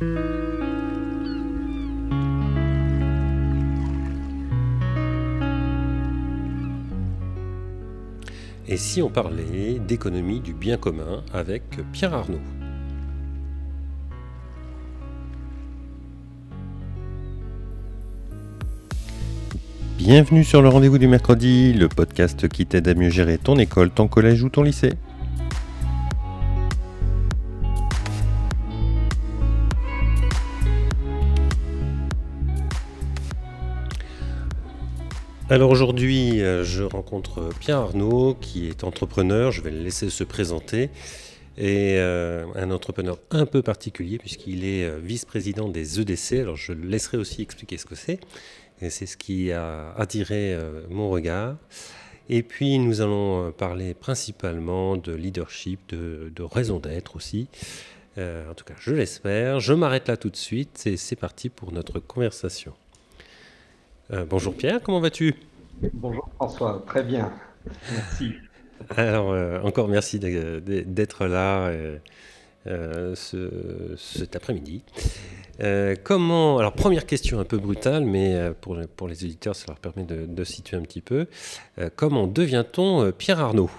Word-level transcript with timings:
Et 0.00 0.06
si 8.76 9.02
on 9.02 9.10
parlait 9.10 9.80
d'économie 9.80 10.38
du 10.38 10.52
bien 10.52 10.76
commun 10.76 11.24
avec 11.34 11.64
Pierre 11.90 12.14
Arnaud 12.14 12.38
Bienvenue 19.96 20.44
sur 20.44 20.62
le 20.62 20.68
rendez-vous 20.68 20.98
du 20.98 21.08
mercredi, 21.08 21.72
le 21.72 21.88
podcast 21.88 22.46
qui 22.46 22.66
t'aide 22.66 22.86
à 22.86 22.94
mieux 22.94 23.10
gérer 23.10 23.36
ton 23.36 23.58
école, 23.58 23.90
ton 23.90 24.06
collège 24.06 24.44
ou 24.44 24.48
ton 24.48 24.62
lycée. 24.62 24.92
Alors 35.50 35.70
aujourd'hui, 35.70 36.42
euh, 36.42 36.62
je 36.62 36.82
rencontre 36.82 37.48
Pierre 37.58 37.78
Arnaud 37.78 38.36
qui 38.38 38.68
est 38.68 38.84
entrepreneur, 38.84 39.50
je 39.50 39.62
vais 39.62 39.70
le 39.70 39.78
laisser 39.78 40.10
se 40.10 40.22
présenter, 40.22 40.90
et 41.56 41.94
euh, 41.96 42.44
un 42.54 42.70
entrepreneur 42.70 43.18
un 43.30 43.46
peu 43.46 43.62
particulier 43.62 44.18
puisqu'il 44.18 44.66
est 44.66 44.84
euh, 44.84 44.98
vice-président 45.02 45.68
des 45.68 46.00
EDC, 46.00 46.40
alors 46.40 46.56
je 46.56 46.74
le 46.74 46.86
laisserai 46.86 47.16
aussi 47.16 47.40
expliquer 47.40 47.78
ce 47.78 47.86
que 47.86 47.94
c'est, 47.94 48.20
et 48.82 48.90
c'est 48.90 49.06
ce 49.06 49.16
qui 49.16 49.50
a 49.50 49.94
attiré 49.96 50.54
mon 50.90 51.08
regard. 51.08 51.56
Et 52.28 52.42
puis 52.42 52.78
nous 52.78 53.00
allons 53.00 53.50
parler 53.52 53.94
principalement 53.94 54.98
de 54.98 55.14
leadership, 55.14 55.80
de, 55.88 56.42
raison 56.42 56.78
d'être 56.78 57.16
aussi. 57.16 57.48
en 58.18 58.54
tout 58.54 58.64
cas, 58.66 58.74
je 58.78 58.92
l'espère. 58.92 59.60
Je 59.60 59.72
m'arrête 59.72 60.08
là 60.08 60.18
tout 60.18 60.30
de 60.30 60.36
suite 60.36 60.86
et 60.86 60.98
c'est 60.98 61.16
parti 61.16 61.48
pour 61.48 61.72
notre 61.72 61.98
conversation. 62.00 62.74
Euh, 64.10 64.24
bonjour 64.24 64.54
Pierre, 64.54 64.80
comment 64.82 65.00
vas-tu? 65.00 65.34
Bonjour 65.92 66.26
François, 66.36 66.82
très 66.86 67.02
bien. 67.02 67.30
Merci. 67.92 68.32
Alors, 68.96 69.32
euh, 69.32 69.60
encore 69.60 69.86
merci 69.86 70.18
d'être 70.18 71.26
là 71.26 71.70
euh, 72.66 73.14
cet 73.14 74.34
après-midi. 74.34 74.82
comment, 76.04 76.58
alors 76.58 76.72
première 76.72 77.04
question 77.04 77.38
un 77.38 77.44
peu 77.44 77.58
brutale, 77.58 78.06
mais 78.06 78.52
pour, 78.62 78.78
pour 78.96 79.08
les 79.08 79.26
éditeurs, 79.26 79.54
ça 79.54 79.66
leur 79.68 79.78
permet 79.78 80.04
de, 80.04 80.24
de 80.24 80.44
situer 80.44 80.78
un 80.78 80.82
petit 80.82 81.02
peu. 81.02 81.26
comment 81.94 82.26
devient-on 82.26 83.12
Pierre 83.12 83.40
Arnaud? 83.40 83.70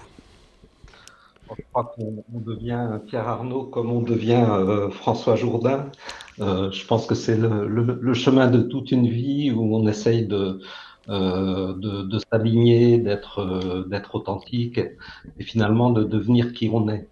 Je 1.56 1.62
crois 1.72 1.92
qu'on 1.96 2.22
devient 2.30 3.00
Pierre 3.08 3.26
Arnaud 3.26 3.64
comme 3.64 3.90
on 3.90 4.02
devient 4.02 4.46
François 4.92 5.34
Jourdain. 5.34 5.90
Euh, 6.40 6.70
je 6.70 6.86
pense 6.86 7.06
que 7.06 7.14
c'est 7.14 7.36
le, 7.36 8.14
chemin 8.14 8.50
de 8.50 8.62
toute 8.62 8.92
une 8.92 9.08
vie 9.08 9.50
où 9.50 9.76
on 9.76 9.86
essaye 9.86 10.26
de, 10.26 10.60
euh, 11.08 11.74
de, 11.74 12.18
s'aligner, 12.18 12.98
d'être 12.98 13.40
euh, 13.40 13.84
d'être 13.84 14.14
authentique 14.14 14.78
et 14.78 15.44
finalement 15.44 15.90
de 15.90 16.02
devenir 16.02 16.52
qui 16.52 16.70
on 16.72 16.88
est. 16.88 17.06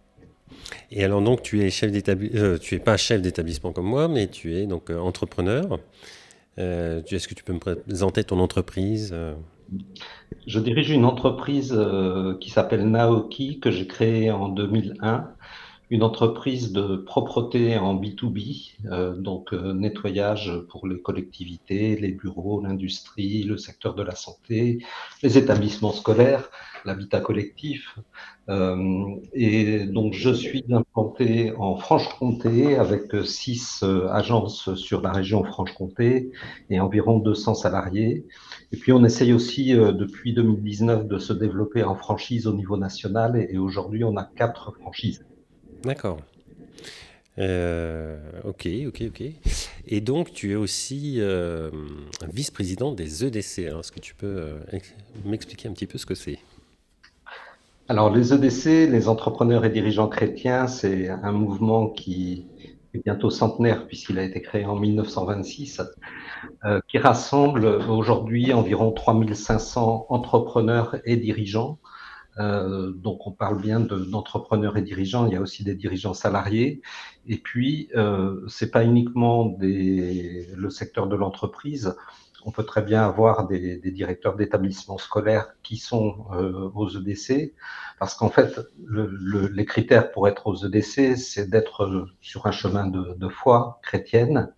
Et 0.90 1.04
alors 1.04 1.20
donc 1.20 1.42
tu 1.42 1.60
es 1.62 1.70
chef 1.70 1.92
d'établissement, 1.92 2.56
tu 2.58 2.74
es 2.74 2.78
pas 2.78 2.96
chef 2.96 3.20
d'établissement 3.20 3.72
comme 3.72 3.86
moi, 3.86 4.08
mais 4.08 4.28
tu 4.28 4.56
es 4.56 4.66
donc 4.66 4.90
entrepreneur. 4.90 5.78
Est-ce 6.56 7.28
que 7.28 7.34
tu 7.34 7.44
peux 7.44 7.52
me 7.52 7.60
présenter 7.60 8.24
ton 8.24 8.40
entreprise 8.40 9.14
Je 10.46 10.58
dirige 10.58 10.90
une 10.90 11.04
entreprise 11.04 11.78
qui 12.40 12.50
s'appelle 12.50 12.88
Naoki 12.88 13.60
que 13.60 13.70
j'ai 13.70 13.86
créée 13.86 14.32
en 14.32 14.48
2001 14.48 15.28
une 15.90 16.02
entreprise 16.02 16.72
de 16.72 16.96
propreté 16.96 17.78
en 17.78 17.94
B2B, 17.94 18.76
euh, 18.86 19.16
donc 19.16 19.54
euh, 19.54 19.72
nettoyage 19.72 20.52
pour 20.68 20.86
les 20.86 21.00
collectivités, 21.00 21.96
les 21.96 22.12
bureaux, 22.12 22.62
l'industrie, 22.62 23.42
le 23.44 23.56
secteur 23.56 23.94
de 23.94 24.02
la 24.02 24.14
santé, 24.14 24.84
les 25.22 25.38
établissements 25.38 25.92
scolaires, 25.92 26.50
l'habitat 26.84 27.20
collectif. 27.20 27.98
Euh, 28.50 29.16
et 29.32 29.86
donc 29.86 30.12
je 30.12 30.30
suis 30.30 30.64
implanté 30.70 31.54
en 31.56 31.76
Franche-Comté 31.76 32.76
avec 32.76 33.14
six 33.24 33.82
agences 34.10 34.74
sur 34.74 35.00
la 35.00 35.12
région 35.12 35.42
Franche-Comté 35.42 36.30
et 36.68 36.80
environ 36.80 37.18
200 37.18 37.54
salariés. 37.54 38.26
Et 38.72 38.76
puis 38.76 38.92
on 38.92 39.04
essaye 39.04 39.32
aussi 39.32 39.72
depuis 39.72 40.34
2019 40.34 41.08
de 41.08 41.18
se 41.18 41.32
développer 41.32 41.82
en 41.82 41.94
franchise 41.94 42.46
au 42.46 42.52
niveau 42.52 42.76
national 42.76 43.36
et 43.50 43.56
aujourd'hui 43.56 44.04
on 44.04 44.16
a 44.16 44.24
quatre 44.24 44.72
franchises. 44.72 45.24
D'accord. 45.82 46.18
Euh, 47.38 48.16
ok, 48.44 48.68
ok, 48.88 49.02
ok. 49.08 49.22
Et 49.86 50.00
donc, 50.00 50.32
tu 50.32 50.52
es 50.52 50.56
aussi 50.56 51.16
euh, 51.18 51.70
vice-président 52.32 52.92
des 52.92 53.24
EDC. 53.24 53.58
Est-ce 53.58 53.92
que 53.92 54.00
tu 54.00 54.14
peux 54.14 54.26
euh, 54.26 54.58
m'expliquer 55.24 55.68
un 55.68 55.72
petit 55.72 55.86
peu 55.86 55.98
ce 55.98 56.06
que 56.06 56.14
c'est? 56.14 56.38
Alors, 57.88 58.14
les 58.14 58.34
EDC, 58.34 58.90
les 58.90 59.08
entrepreneurs 59.08 59.64
et 59.64 59.70
dirigeants 59.70 60.08
chrétiens, 60.08 60.66
c'est 60.66 61.08
un 61.08 61.32
mouvement 61.32 61.88
qui 61.88 62.46
est 62.92 63.02
bientôt 63.04 63.30
centenaire 63.30 63.86
puisqu'il 63.86 64.18
a 64.18 64.24
été 64.24 64.42
créé 64.42 64.66
en 64.66 64.76
1926, 64.76 65.80
qui 66.88 66.98
rassemble 66.98 67.64
aujourd'hui 67.66 68.52
environ 68.52 68.92
3500 68.92 70.06
entrepreneurs 70.10 70.96
et 71.06 71.16
dirigeants 71.16 71.78
euh, 72.38 72.92
donc 72.92 73.26
on 73.26 73.32
parle 73.32 73.60
bien 73.60 73.80
d'entrepreneurs 73.80 74.76
et 74.76 74.82
dirigeants, 74.82 75.26
il 75.26 75.32
y 75.32 75.36
a 75.36 75.40
aussi 75.40 75.64
des 75.64 75.74
dirigeants 75.74 76.14
salariés. 76.14 76.82
Et 77.26 77.38
puis, 77.38 77.88
euh, 77.96 78.44
c'est 78.48 78.70
pas 78.70 78.84
uniquement 78.84 79.46
des, 79.46 80.48
le 80.56 80.70
secteur 80.70 81.06
de 81.08 81.16
l'entreprise. 81.16 81.96
On 82.44 82.52
peut 82.52 82.64
très 82.64 82.82
bien 82.82 83.02
avoir 83.04 83.48
des, 83.48 83.78
des 83.78 83.90
directeurs 83.90 84.36
d'établissements 84.36 84.98
scolaires 84.98 85.48
qui 85.62 85.76
sont 85.76 86.26
euh, 86.32 86.70
aux 86.74 86.88
EDC, 86.88 87.54
parce 87.98 88.14
qu'en 88.14 88.30
fait, 88.30 88.60
le, 88.84 89.06
le, 89.06 89.48
les 89.48 89.64
critères 89.66 90.12
pour 90.12 90.28
être 90.28 90.46
aux 90.46 90.54
EDC, 90.56 91.16
c'est 91.16 91.50
d'être 91.50 92.06
sur 92.20 92.46
un 92.46 92.52
chemin 92.52 92.86
de, 92.86 93.14
de 93.14 93.28
foi 93.28 93.80
chrétienne, 93.82 94.52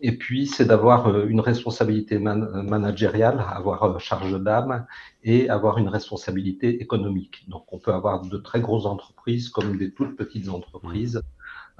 et 0.00 0.16
puis, 0.16 0.46
c'est 0.46 0.64
d'avoir 0.64 1.08
euh, 1.08 1.26
une 1.26 1.40
responsabilité 1.40 2.18
managériale, 2.18 3.44
avoir 3.48 3.82
euh, 3.82 3.98
charge 3.98 4.40
d'âme 4.40 4.86
et 5.24 5.50
avoir 5.50 5.78
une 5.78 5.88
responsabilité 5.88 6.80
économique. 6.80 7.44
Donc, 7.48 7.64
on 7.72 7.78
peut 7.78 7.92
avoir 7.92 8.22
de 8.22 8.36
très 8.38 8.60
grosses 8.60 8.86
entreprises 8.86 9.50
comme 9.50 9.76
des 9.76 9.92
toutes 9.92 10.16
petites 10.16 10.48
entreprises. 10.48 11.22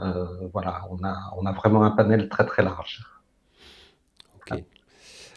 Euh, 0.01 0.27
voilà, 0.53 0.87
on 0.91 1.03
a, 1.05 1.17
on 1.39 1.47
a 1.47 1.53
vraiment 1.53 1.85
un 1.85 1.91
panel 1.91 2.29
très 2.29 2.45
très 2.45 2.63
large. 2.63 3.07
Okay. 4.37 4.65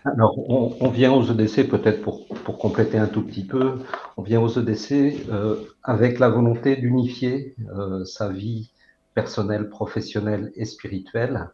Alors, 0.06 0.38
on, 0.50 0.76
on, 0.80 0.90
vient 0.90 1.14
aux 1.14 1.24
EDC 1.24 1.70
peut-être 1.70 2.02
pour, 2.02 2.28
pour 2.28 2.58
compléter 2.58 2.98
un 2.98 3.08
tout 3.08 3.24
petit 3.24 3.46
peu. 3.46 3.80
On 4.18 4.24
vient 4.24 4.42
aux 4.42 4.50
EDC 4.50 5.28
euh, 5.30 5.58
avec 5.84 6.20
la 6.20 6.30
volonté 6.30 6.76
d'unifier 6.76 7.56
euh, 7.76 8.04
sa 8.06 8.30
vie 8.30 8.72
personnelle, 9.14 9.70
professionnelle 9.70 10.52
et 10.56 10.66
spirituelle 10.66 11.50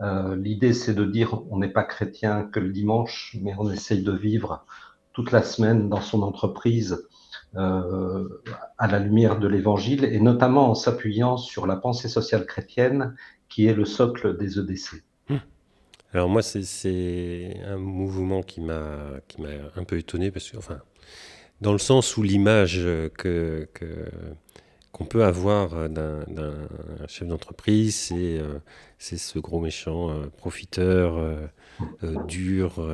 euh, 0.00 0.36
l'idée, 0.36 0.72
c'est 0.72 0.94
de 0.94 1.04
dire 1.04 1.42
on 1.50 1.58
n'est 1.58 1.68
pas 1.68 1.82
chrétien 1.82 2.44
que 2.44 2.60
le 2.60 2.70
dimanche, 2.70 3.36
mais 3.40 3.52
on 3.58 3.70
essaye 3.70 4.02
de 4.02 4.12
vivre 4.12 4.64
toute 5.12 5.32
la 5.32 5.42
semaine 5.42 5.88
dans 5.88 6.00
son 6.00 6.22
entreprise 6.22 7.08
euh, 7.56 8.28
à 8.76 8.86
la 8.86 8.98
lumière 9.00 9.38
de 9.38 9.48
l'Évangile, 9.48 10.04
et 10.04 10.20
notamment 10.20 10.70
en 10.70 10.74
s'appuyant 10.74 11.36
sur 11.36 11.66
la 11.66 11.76
pensée 11.76 12.08
sociale 12.08 12.46
chrétienne, 12.46 13.16
qui 13.48 13.66
est 13.66 13.74
le 13.74 13.84
socle 13.84 14.36
des 14.36 14.58
EDC. 14.58 15.02
Hum. 15.30 15.40
Alors 16.12 16.28
moi, 16.28 16.42
c'est 16.42 17.60
un 17.66 17.78
mouvement 17.78 18.42
qui 18.42 18.60
m'a 18.60 18.80
un 19.76 19.84
peu 19.84 19.98
étonné, 19.98 20.30
parce 20.30 20.50
que, 20.50 20.56
enfin, 20.56 20.78
dans 21.60 21.72
le 21.72 21.78
sens 21.78 22.16
où 22.16 22.22
l'image 22.22 22.84
que 23.16 23.68
qu'on 24.92 25.04
peut 25.04 25.24
avoir 25.24 25.74
euh, 25.74 25.88
d'un 25.88 26.68
chef 27.06 27.28
d'entreprise, 27.28 27.94
c'est 27.94 28.38
euh, 28.38 28.58
ce 28.98 29.38
gros 29.38 29.60
méchant 29.60 30.10
euh, 30.10 30.26
profiteur, 30.36 31.20
dur, 32.26 32.84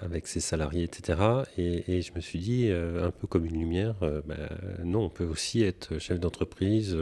avec 0.00 0.26
ses 0.26 0.40
salariés, 0.40 0.84
etc. 0.84 1.18
Et, 1.56 2.02
je 2.02 2.12
me 2.14 2.20
suis 2.20 2.38
dit, 2.38 2.70
un 2.70 3.10
peu 3.10 3.26
comme 3.26 3.44
une 3.44 3.58
lumière, 3.58 3.94
bah, 4.26 4.36
non, 4.82 5.04
on 5.04 5.10
peut 5.10 5.24
aussi 5.24 5.62
être 5.62 5.98
chef 5.98 6.20
d'entreprise 6.20 6.96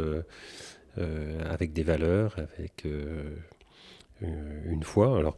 avec 0.97 1.73
des 1.73 1.83
valeurs, 1.83 2.37
avec 2.39 2.87
une 4.65 4.83
fois. 4.83 5.19
Alors, 5.19 5.35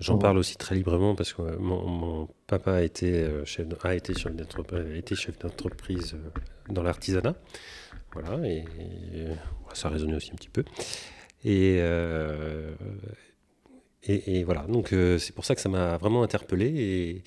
j'en 0.00 0.16
mmh. 0.16 0.20
parle 0.20 0.38
aussi 0.38 0.56
très 0.56 0.74
librement 0.74 1.14
parce 1.14 1.32
que 1.32 1.56
mon, 1.56 2.28
papa 2.46 2.74
a 2.74 2.82
été 2.82 3.28
chef, 3.44 3.66
a 3.84 3.94
été 3.94 4.14
chef 4.14 5.38
d'entreprise 5.38 6.16
dans 6.68 6.82
l'artisanat. 6.82 7.34
Voilà, 8.12 8.46
et, 8.46 8.64
ça 9.74 9.88
résonnait 9.88 10.16
aussi 10.16 10.30
un 10.32 10.36
petit 10.36 10.48
peu. 10.48 10.64
Et, 11.44 11.78
euh, 11.80 12.74
et, 14.02 14.44
voilà, 14.44 14.62
donc 14.62 14.92
euh, 14.92 15.18
c'est 15.18 15.34
pour 15.34 15.44
ça 15.44 15.54
que 15.54 15.60
ça 15.60 15.68
m'a 15.68 15.98
vraiment 15.98 16.22
interpellé. 16.22 17.22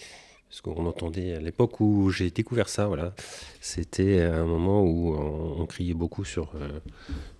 Ce 0.51 0.62
qu'on 0.62 0.86
entendait 0.86 1.33
à 1.33 1.39
l'époque 1.39 1.80
où 1.80 2.12
j'ai 2.12 2.30
découvert 2.30 2.69
ça. 2.69 2.86
Voilà, 2.88 3.15
c'était 3.62 4.21
un 4.21 4.45
moment 4.45 4.83
où 4.83 5.15
on, 5.15 5.65
criait 5.65 5.94
beaucoup 5.94 6.25
sur 6.25 6.53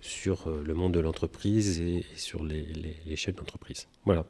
sur 0.00 0.48
le 0.48 0.74
monde 0.74 0.92
de 0.94 1.00
l'entreprise 1.00 1.78
et, 1.80 2.04
sur 2.16 2.42
les, 2.42 2.66
les, 3.04 3.16
chefs 3.16 3.36
d'entreprise. 3.36 3.86
Voilà. 4.06 4.24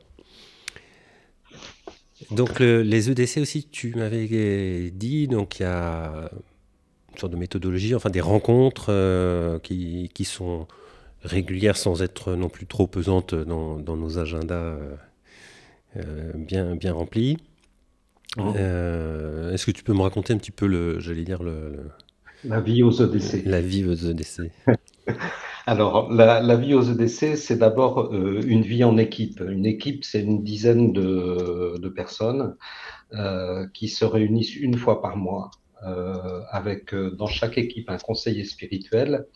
Donc 2.32 2.58
les 2.58 3.10
EDC 3.10 3.38
aussi, 3.38 3.68
tu 3.70 3.94
m'avais 3.94 4.90
dit, 4.90 5.28
donc 5.28 5.60
il 5.60 5.62
y 5.62 5.66
a 5.66 6.28
une 7.12 7.18
sorte 7.18 7.32
de 7.32 7.38
méthodologie, 7.38 7.94
enfin 7.94 8.10
des 8.10 8.20
rencontres 8.20 8.86
euh, 8.88 9.58
qui, 9.58 10.10
qui, 10.14 10.24
sont 10.24 10.66
régulières 11.22 11.76
sans 11.76 12.02
être 12.02 12.34
non 12.34 12.48
plus 12.48 12.66
trop 12.66 12.86
pesantes 12.86 13.34
dans, 13.34 13.78
dans 13.78 13.96
nos 13.96 14.18
agendas 14.18 14.54
euh, 14.54 14.94
euh, 15.96 16.32
bien, 16.34 16.74
bien 16.74 16.94
remplis. 16.94 17.36
Oh. 18.38 18.54
Est-ce 18.54 19.66
que 19.66 19.70
tu 19.70 19.82
peux 19.82 19.92
me 19.92 20.02
raconter 20.02 20.32
un 20.32 20.38
petit 20.38 20.50
peu 20.50 20.66
le, 20.66 20.98
j'allais 21.00 21.24
dire 21.24 21.42
le, 21.42 21.90
la 22.44 22.60
vie 22.60 22.82
aux 22.82 22.92
EDC 22.92 23.44
La 23.44 23.60
vie 23.60 23.84
aux 23.84 23.94
EDC. 23.94 24.50
Alors, 25.66 26.10
la, 26.12 26.40
la, 26.40 26.56
vie 26.56 26.74
aux 26.74 26.82
EDC, 26.82 27.36
c'est 27.36 27.56
d'abord 27.56 28.12
une 28.12 28.62
vie 28.62 28.82
en 28.82 28.96
équipe. 28.96 29.40
Une 29.46 29.66
équipe, 29.66 30.04
c'est 30.04 30.22
une 30.22 30.42
dizaine 30.42 30.92
de, 30.92 31.78
de 31.78 31.88
personnes 31.88 32.56
euh, 33.14 33.66
qui 33.74 33.88
se 33.88 34.04
réunissent 34.04 34.56
une 34.56 34.76
fois 34.76 35.00
par 35.02 35.16
mois 35.16 35.50
euh, 35.84 36.42
avec 36.50 36.94
euh, 36.94 37.10
dans 37.10 37.26
chaque 37.26 37.58
équipe 37.58 37.90
un 37.90 37.98
conseiller 37.98 38.44
spirituel. 38.44 39.26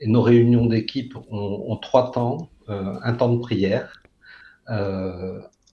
Et 0.00 0.08
nos 0.08 0.20
réunions 0.20 0.66
d'équipe 0.66 1.14
ont, 1.30 1.76
trois 1.76 2.10
temps 2.10 2.50
euh, 2.68 2.94
un 3.02 3.14
temps 3.14 3.32
de 3.32 3.38
prière, 3.38 4.02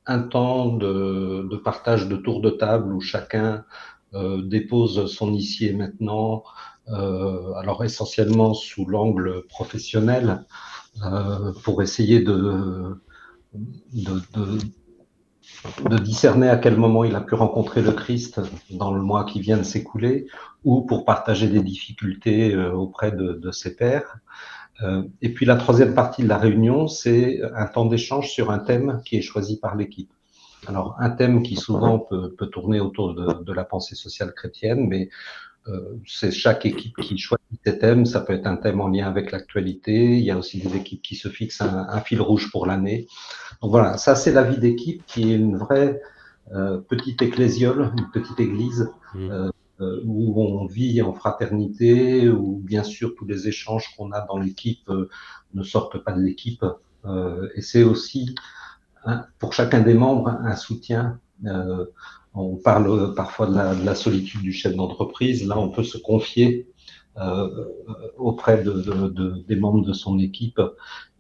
un 0.06 0.20
temps 0.20 0.76
de, 0.76 1.56
partage 1.64 2.08
de 2.08 2.16
tour 2.16 2.42
de 2.42 2.50
table 2.50 2.94
où 2.94 3.02
chacun 3.02 3.66
dépose 4.14 5.12
son 5.12 5.34
ici 5.34 5.68
et 5.68 5.74
maintenant, 5.74 6.44
alors 6.88 7.84
essentiellement 7.84 8.54
sous 8.54 8.86
l'angle 8.86 9.44
professionnel, 9.48 10.46
pour 11.64 11.82
essayer 11.82 12.22
de, 12.22 12.96
de, 13.54 14.60
discerner 16.00 16.50
à 16.50 16.58
quel 16.58 16.78
moment 16.78 17.04
il 17.04 17.16
a 17.16 17.22
pu 17.22 17.36
rencontrer 17.36 17.82
le 17.82 17.92
Christ 17.92 18.42
dans 18.72 18.94
le 18.94 19.02
mois 19.02 19.26
qui 19.26 19.42
vient 19.42 19.58
de 19.58 19.64
s'écouler, 19.64 20.28
ou 20.64 20.82
pour 20.82 21.06
partager 21.06 21.48
des 21.48 21.62
difficultés 21.62 22.54
euh, 22.54 22.74
auprès 22.74 23.12
de, 23.12 23.52
ses 23.52 23.76
pairs. 23.76 24.18
Euh, 24.82 25.04
et 25.22 25.34
puis 25.34 25.46
la 25.46 25.56
troisième 25.56 25.94
partie 25.94 26.24
de 26.24 26.28
la 26.28 26.38
réunion, 26.38 26.88
c'est 26.88 27.42
un 27.56 27.68
temps 27.68 27.86
d'échange 27.86 28.32
sur 28.32 28.52
un 28.52 28.60
thème 28.60 29.02
qui 29.06 29.18
est 29.18 29.22
choisi 29.22 29.60
par 29.60 29.76
l'équipe. 29.76 30.12
Alors 30.68 30.96
un 31.00 31.10
thème 31.10 31.44
qui 31.44 31.56
souvent 31.56 32.00
peut, 32.00 32.36
tourner 32.52 32.80
autour 32.80 33.14
de, 33.14 33.54
la 33.54 33.64
pensée 33.64 33.96
sociale 33.96 34.34
chrétienne, 34.34 34.88
mais 34.88 35.10
euh, 35.68 35.98
c'est 36.06 36.32
chaque 36.32 36.66
équipe 36.66 36.96
qui 36.98 37.18
choisit 37.18 37.60
ses 37.66 37.78
thèmes. 37.80 38.06
Ça 38.06 38.22
peut 38.22 38.34
être 38.34 38.48
un 38.48 38.58
thème 38.58 38.82
en 38.82 38.88
lien 38.88 39.08
avec 39.08 39.32
l'actualité. 39.32 40.18
Il 40.18 40.24
y 40.24 40.32
a 40.32 40.38
aussi 40.38 40.60
des 40.60 40.76
équipes 40.76 41.02
qui 41.02 41.16
se 41.16 41.30
fixent 41.30 41.62
un, 41.62 42.00
fil 42.02 42.22
rouge 42.22 42.50
pour 42.52 42.66
l'année. 42.66 43.08
Donc 43.62 43.72
voilà, 43.72 43.98
ça 43.98 44.16
c'est 44.16 44.32
la 44.32 44.44
vie 44.44 44.58
d'équipe 44.58 45.06
qui 45.06 45.32
est 45.32 45.36
une 45.36 45.58
vraie 45.58 46.02
euh, 46.54 46.80
petite 46.80 47.22
ecclésiole, 47.22 47.92
une 47.98 48.10
petite 48.12 48.40
église 48.40 48.90
mmh. 49.14 49.32
euh, 49.32 49.50
où 50.06 50.42
on 50.42 50.66
vit 50.66 51.02
en 51.02 51.14
fraternité, 51.14 52.30
où 52.30 52.60
bien 52.64 52.84
sûr 52.84 53.14
tous 53.18 53.26
les 53.26 53.48
échanges 53.48 53.94
qu'on 53.96 54.12
a 54.12 54.22
dans 54.22 54.38
l'équipe 54.38 54.90
ne 55.54 55.64
sortent 55.64 56.04
pas 56.04 56.12
de 56.14 56.22
l'équipe. 56.22 56.66
et 57.56 57.62
c'est 57.62 57.84
aussi 57.84 58.36
pour 59.40 59.54
chacun 59.54 59.82
des 59.82 59.94
membres 59.94 60.30
un 60.30 60.56
soutien. 60.56 61.20
On 62.34 62.56
parle 62.56 63.14
parfois 63.16 63.48
de 63.48 63.86
la, 63.86 63.96
solitude 63.96 64.42
du 64.42 64.54
chef 64.54 64.76
d'entreprise. 64.76 65.48
Là, 65.48 65.58
on 65.58 65.70
peut 65.70 65.84
se 65.84 65.98
confier 65.98 66.68
euh, 67.18 67.48
auprès 68.18 68.64
de, 68.64 69.44
des 69.48 69.56
membres 69.56 69.86
de 69.86 69.94
son 69.94 70.18
équipe 70.18 70.60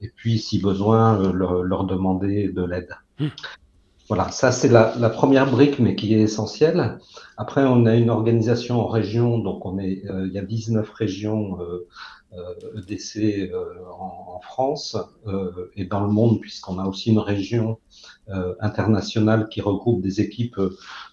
et 0.03 0.09
puis, 0.09 0.37
si 0.37 0.59
besoin, 0.59 1.17
euh, 1.21 1.31
leur, 1.31 1.85
demander 1.85 2.49
de 2.49 2.63
l'aide. 2.63 2.89
Hmm. 3.19 3.27
Voilà, 4.09 4.29
ça 4.31 4.51
c'est 4.51 4.67
la, 4.67 5.09
première 5.09 5.49
brique, 5.49 5.79
mais 5.79 5.95
qui 5.95 6.13
est 6.13 6.19
essentielle. 6.19 6.99
Après, 7.37 7.63
on 7.63 7.85
a 7.85 7.95
une 7.95 8.09
organisation 8.09 8.81
en 8.81 8.87
région, 8.87 9.37
donc 9.37 9.65
on 9.65 9.79
est, 9.79 10.05
euh, 10.09 10.27
il 10.27 10.33
y 10.33 10.37
a 10.37 10.43
19 10.43 10.89
régions 10.91 11.57
EDC 12.75 13.17
euh, 13.17 13.47
e 13.47 13.53
euh, 13.53 13.91
en, 13.97 14.41
France 14.41 14.97
et 15.75 15.85
dans 15.85 16.01
le 16.01 16.09
monde, 16.09 16.41
puisqu'on 16.41 16.77
a 16.79 16.85
aussi 16.85 17.11
une 17.11 17.19
région 17.19 17.79
internationale 18.59 19.47
qui 19.49 19.61
regroupe 19.61 20.01
des 20.01 20.19
équipes 20.21 20.59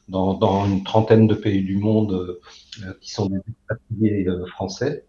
dans, 0.08 0.34
dans, 0.34 0.66
une 0.66 0.82
trentaine 0.82 1.26
de 1.26 1.34
pays 1.34 1.62
du 1.62 1.78
monde 1.78 2.38
qui 3.00 3.12
sont 3.12 3.26
des 3.26 3.38
expatriés 3.38 4.26
français. 4.48 5.06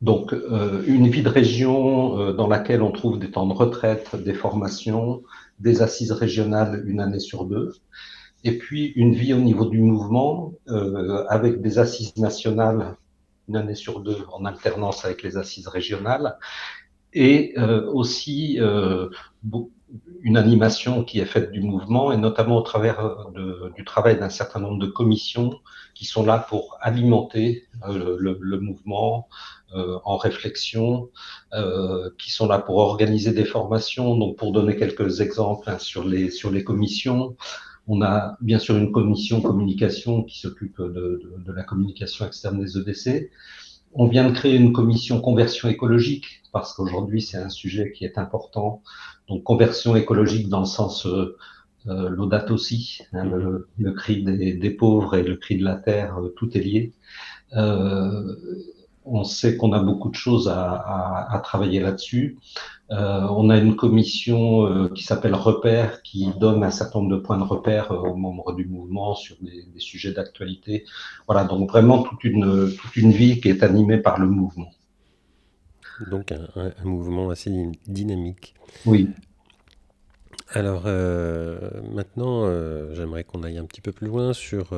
Donc, 0.00 0.32
euh, 0.32 0.82
une 0.86 1.08
vie 1.08 1.22
de 1.22 1.28
région 1.28 2.18
euh, 2.18 2.32
dans 2.32 2.46
laquelle 2.46 2.82
on 2.82 2.90
trouve 2.90 3.18
des 3.18 3.30
temps 3.30 3.46
de 3.46 3.52
retraite, 3.52 4.16
des 4.16 4.32
formations, 4.32 5.22
des 5.58 5.82
assises 5.82 6.12
régionales 6.12 6.82
une 6.86 7.00
année 7.00 7.18
sur 7.18 7.44
deux, 7.44 7.74
et 8.42 8.56
puis 8.56 8.86
une 8.96 9.14
vie 9.14 9.34
au 9.34 9.40
niveau 9.40 9.66
du 9.66 9.80
mouvement 9.80 10.52
euh, 10.68 11.26
avec 11.28 11.60
des 11.60 11.78
assises 11.78 12.16
nationales 12.16 12.96
une 13.48 13.56
année 13.56 13.74
sur 13.74 14.00
deux 14.00 14.16
en 14.32 14.46
alternance 14.46 15.04
avec 15.04 15.22
les 15.22 15.36
assises 15.36 15.68
régionales, 15.68 16.38
et 17.12 17.56
aussi 17.92 18.60
une 20.22 20.36
animation 20.36 21.02
qui 21.02 21.18
est 21.18 21.24
faite 21.24 21.50
du 21.50 21.60
mouvement, 21.60 22.12
et 22.12 22.16
notamment 22.16 22.58
au 22.58 22.62
travers 22.62 23.26
du 23.74 23.84
travail 23.84 24.20
d'un 24.20 24.28
certain 24.28 24.60
nombre 24.60 24.78
de 24.78 24.86
commissions 24.86 25.58
qui 25.94 26.04
sont 26.04 26.24
là 26.24 26.38
pour 26.38 26.78
alimenter 26.80 27.64
le, 27.88 28.60
mouvement, 28.60 29.26
en 29.72 30.16
réflexion, 30.16 31.10
euh, 31.52 32.10
qui 32.18 32.30
sont 32.30 32.46
là 32.46 32.58
pour 32.58 32.76
organiser 32.78 33.32
des 33.32 33.44
formations. 33.44 34.16
Donc, 34.16 34.36
pour 34.36 34.52
donner 34.52 34.76
quelques 34.76 35.20
exemples 35.20 35.70
hein, 35.70 35.78
sur 35.78 36.04
les 36.04 36.30
sur 36.30 36.50
les 36.50 36.64
commissions, 36.64 37.36
on 37.86 38.02
a 38.02 38.36
bien 38.40 38.58
sûr 38.58 38.76
une 38.76 38.92
commission 38.92 39.40
communication 39.40 40.22
qui 40.24 40.38
s'occupe 40.40 40.80
de, 40.80 41.22
de, 41.44 41.52
la 41.52 41.62
communication 41.64 42.26
externe 42.26 42.60
des 42.60 42.78
EDC. 42.78 43.30
On 43.92 44.06
vient 44.06 44.28
de 44.28 44.34
créer 44.34 44.54
une 44.54 44.72
commission 44.72 45.20
conversion 45.20 45.68
écologique 45.68 46.42
parce 46.52 46.74
qu'aujourd'hui 46.74 47.22
c'est 47.22 47.38
un 47.38 47.48
sujet 47.48 47.92
qui 47.92 48.04
est 48.04 48.18
important. 48.18 48.82
Donc 49.28 49.42
conversion 49.42 49.96
écologique 49.96 50.48
dans 50.48 50.60
le 50.60 50.66
sens 50.66 51.06
euh, 51.06 51.36
euh 51.86 52.08
l'audate 52.10 52.50
aussi, 52.50 53.00
hein, 53.12 53.24
le, 53.24 53.68
le, 53.78 53.92
cri 53.92 54.22
des, 54.22 54.54
des, 54.54 54.70
pauvres 54.70 55.16
et 55.16 55.22
le 55.22 55.36
cri 55.36 55.56
de 55.56 55.64
la 55.64 55.76
terre, 55.76 56.18
tout 56.36 56.56
est 56.56 56.60
lié. 56.60 56.92
Euh, 57.56 58.36
on 59.04 59.24
sait 59.24 59.56
qu'on 59.56 59.72
a 59.72 59.80
beaucoup 59.82 60.10
de 60.10 60.14
choses 60.14 60.48
à, 60.48 61.40
travailler 61.42 61.80
là-dessus. 61.80 62.38
Euh, 62.90 63.26
on 63.30 63.50
a 63.50 63.56
une 63.56 63.76
commission 63.76 64.66
euh, 64.66 64.88
qui 64.88 65.04
s'appelle 65.04 65.34
Repère, 65.34 66.02
qui 66.02 66.28
donne 66.38 66.64
un 66.64 66.70
certain 66.70 67.00
nombre 67.00 67.16
de 67.16 67.20
points 67.20 67.38
de 67.38 67.44
repère 67.44 67.92
euh, 67.92 67.98
aux 67.98 68.16
membres 68.16 68.52
du 68.52 68.66
mouvement 68.66 69.14
sur 69.14 69.36
des, 69.40 69.64
sujets 69.78 70.12
d'actualité. 70.12 70.84
Voilà, 71.26 71.44
donc 71.44 71.70
vraiment 71.70 72.02
toute 72.02 72.24
une, 72.24 72.74
toute 72.74 72.96
une 72.96 73.12
vie 73.12 73.40
qui 73.40 73.48
est 73.48 73.62
animée 73.62 73.98
par 73.98 74.18
le 74.18 74.26
mouvement. 74.26 74.70
Donc 76.10 76.32
un, 76.32 76.84
mouvement 76.84 77.30
assez 77.30 77.50
dynamique. 77.86 78.54
Oui. 78.86 79.08
Alors 80.52 80.84
maintenant, 81.94 82.50
j'aimerais 82.92 83.22
qu'on 83.22 83.44
aille 83.44 83.58
un 83.58 83.66
petit 83.66 83.80
peu 83.80 83.92
plus 83.92 84.08
loin 84.08 84.32
sur 84.32 84.72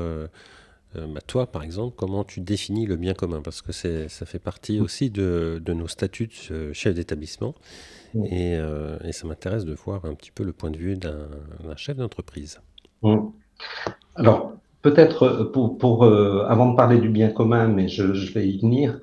euh, 0.96 1.06
bah, 1.06 1.20
toi, 1.26 1.46
par 1.46 1.62
exemple, 1.62 1.94
comment 1.96 2.24
tu 2.24 2.40
définis 2.40 2.86
le 2.86 2.96
bien 2.96 3.14
commun? 3.14 3.40
Parce 3.42 3.62
que 3.62 3.72
ça 3.72 4.26
fait 4.26 4.38
partie 4.38 4.80
aussi 4.80 5.10
de, 5.10 5.60
nos 5.66 5.88
statuts 5.88 6.30
de 6.50 6.72
chef 6.72 6.94
d'établissement. 6.94 7.54
Euh, 8.14 8.98
et, 9.04 9.12
ça 9.12 9.26
m'intéresse 9.26 9.64
de 9.64 9.74
voir 9.74 10.04
un 10.04 10.14
petit 10.14 10.30
peu 10.30 10.44
le 10.44 10.52
point 10.52 10.70
de 10.70 10.76
vue 10.76 10.96
d'un 10.96 11.76
chef 11.76 11.96
d'entreprise. 11.96 12.60
Alors, 14.16 14.52
peut-être 14.82 15.22
euh, 15.22 15.44
pour, 15.78 16.04
avant 16.04 16.70
de 16.70 16.76
parler 16.76 16.98
du 16.98 17.08
bien 17.08 17.30
commun, 17.30 17.68
mais 17.68 17.88
je, 17.88 18.32
vais 18.32 18.48
y 18.48 18.60
venir, 18.60 19.00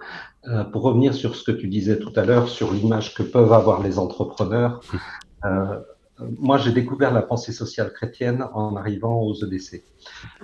pour 0.71 0.83
revenir 0.83 1.13
sur 1.13 1.35
ce 1.35 1.43
que 1.43 1.51
tu 1.51 1.67
disais 1.67 1.99
tout 1.99 2.13
à 2.15 2.23
l'heure, 2.23 2.47
sur 2.49 2.71
l'image 2.71 3.13
que 3.13 3.23
peuvent 3.23 3.53
avoir 3.53 3.81
les 3.81 3.99
entrepreneurs. 3.99 4.81
moi, 6.37 6.57
j'ai 6.57 6.71
découvert 6.71 7.13
la 7.13 7.21
pensée 7.21 7.53
sociale 7.53 7.93
chrétienne 7.93 8.45
en 8.53 8.75
arrivant 8.75 9.21
aux 9.21 9.33
EDC. 9.33 9.83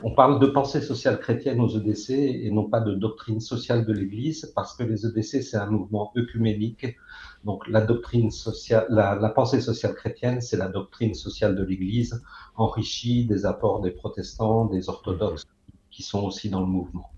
On 0.03 0.11
parle 0.11 0.39
de 0.39 0.47
pensée 0.47 0.81
sociale 0.81 1.19
chrétienne 1.19 1.59
aux 1.59 1.69
EDC 1.69 2.11
et 2.11 2.51
non 2.51 2.69
pas 2.69 2.79
de 2.79 2.93
doctrine 2.93 3.39
sociale 3.39 3.85
de 3.85 3.93
l'Église, 3.93 4.51
parce 4.55 4.75
que 4.75 4.83
les 4.83 5.05
EDC, 5.05 5.43
c'est 5.43 5.57
un 5.57 5.69
mouvement 5.69 6.11
œcuménique. 6.15 6.95
Donc, 7.43 7.67
la 7.67 7.81
doctrine 7.81 8.31
sociale, 8.31 8.85
la, 8.89 9.29
pensée 9.29 9.61
sociale 9.61 9.95
chrétienne, 9.95 10.41
c'est 10.41 10.57
la 10.57 10.69
doctrine 10.69 11.13
sociale 11.13 11.55
de 11.55 11.63
l'Église, 11.63 12.23
enrichie 12.55 13.25
des 13.25 13.45
apports 13.45 13.81
des 13.81 13.91
protestants, 13.91 14.65
des 14.65 14.89
orthodoxes, 14.89 15.45
qui 15.91 16.03
sont 16.03 16.23
aussi 16.23 16.49
dans 16.49 16.61
le 16.61 16.67
mouvement. 16.67 17.11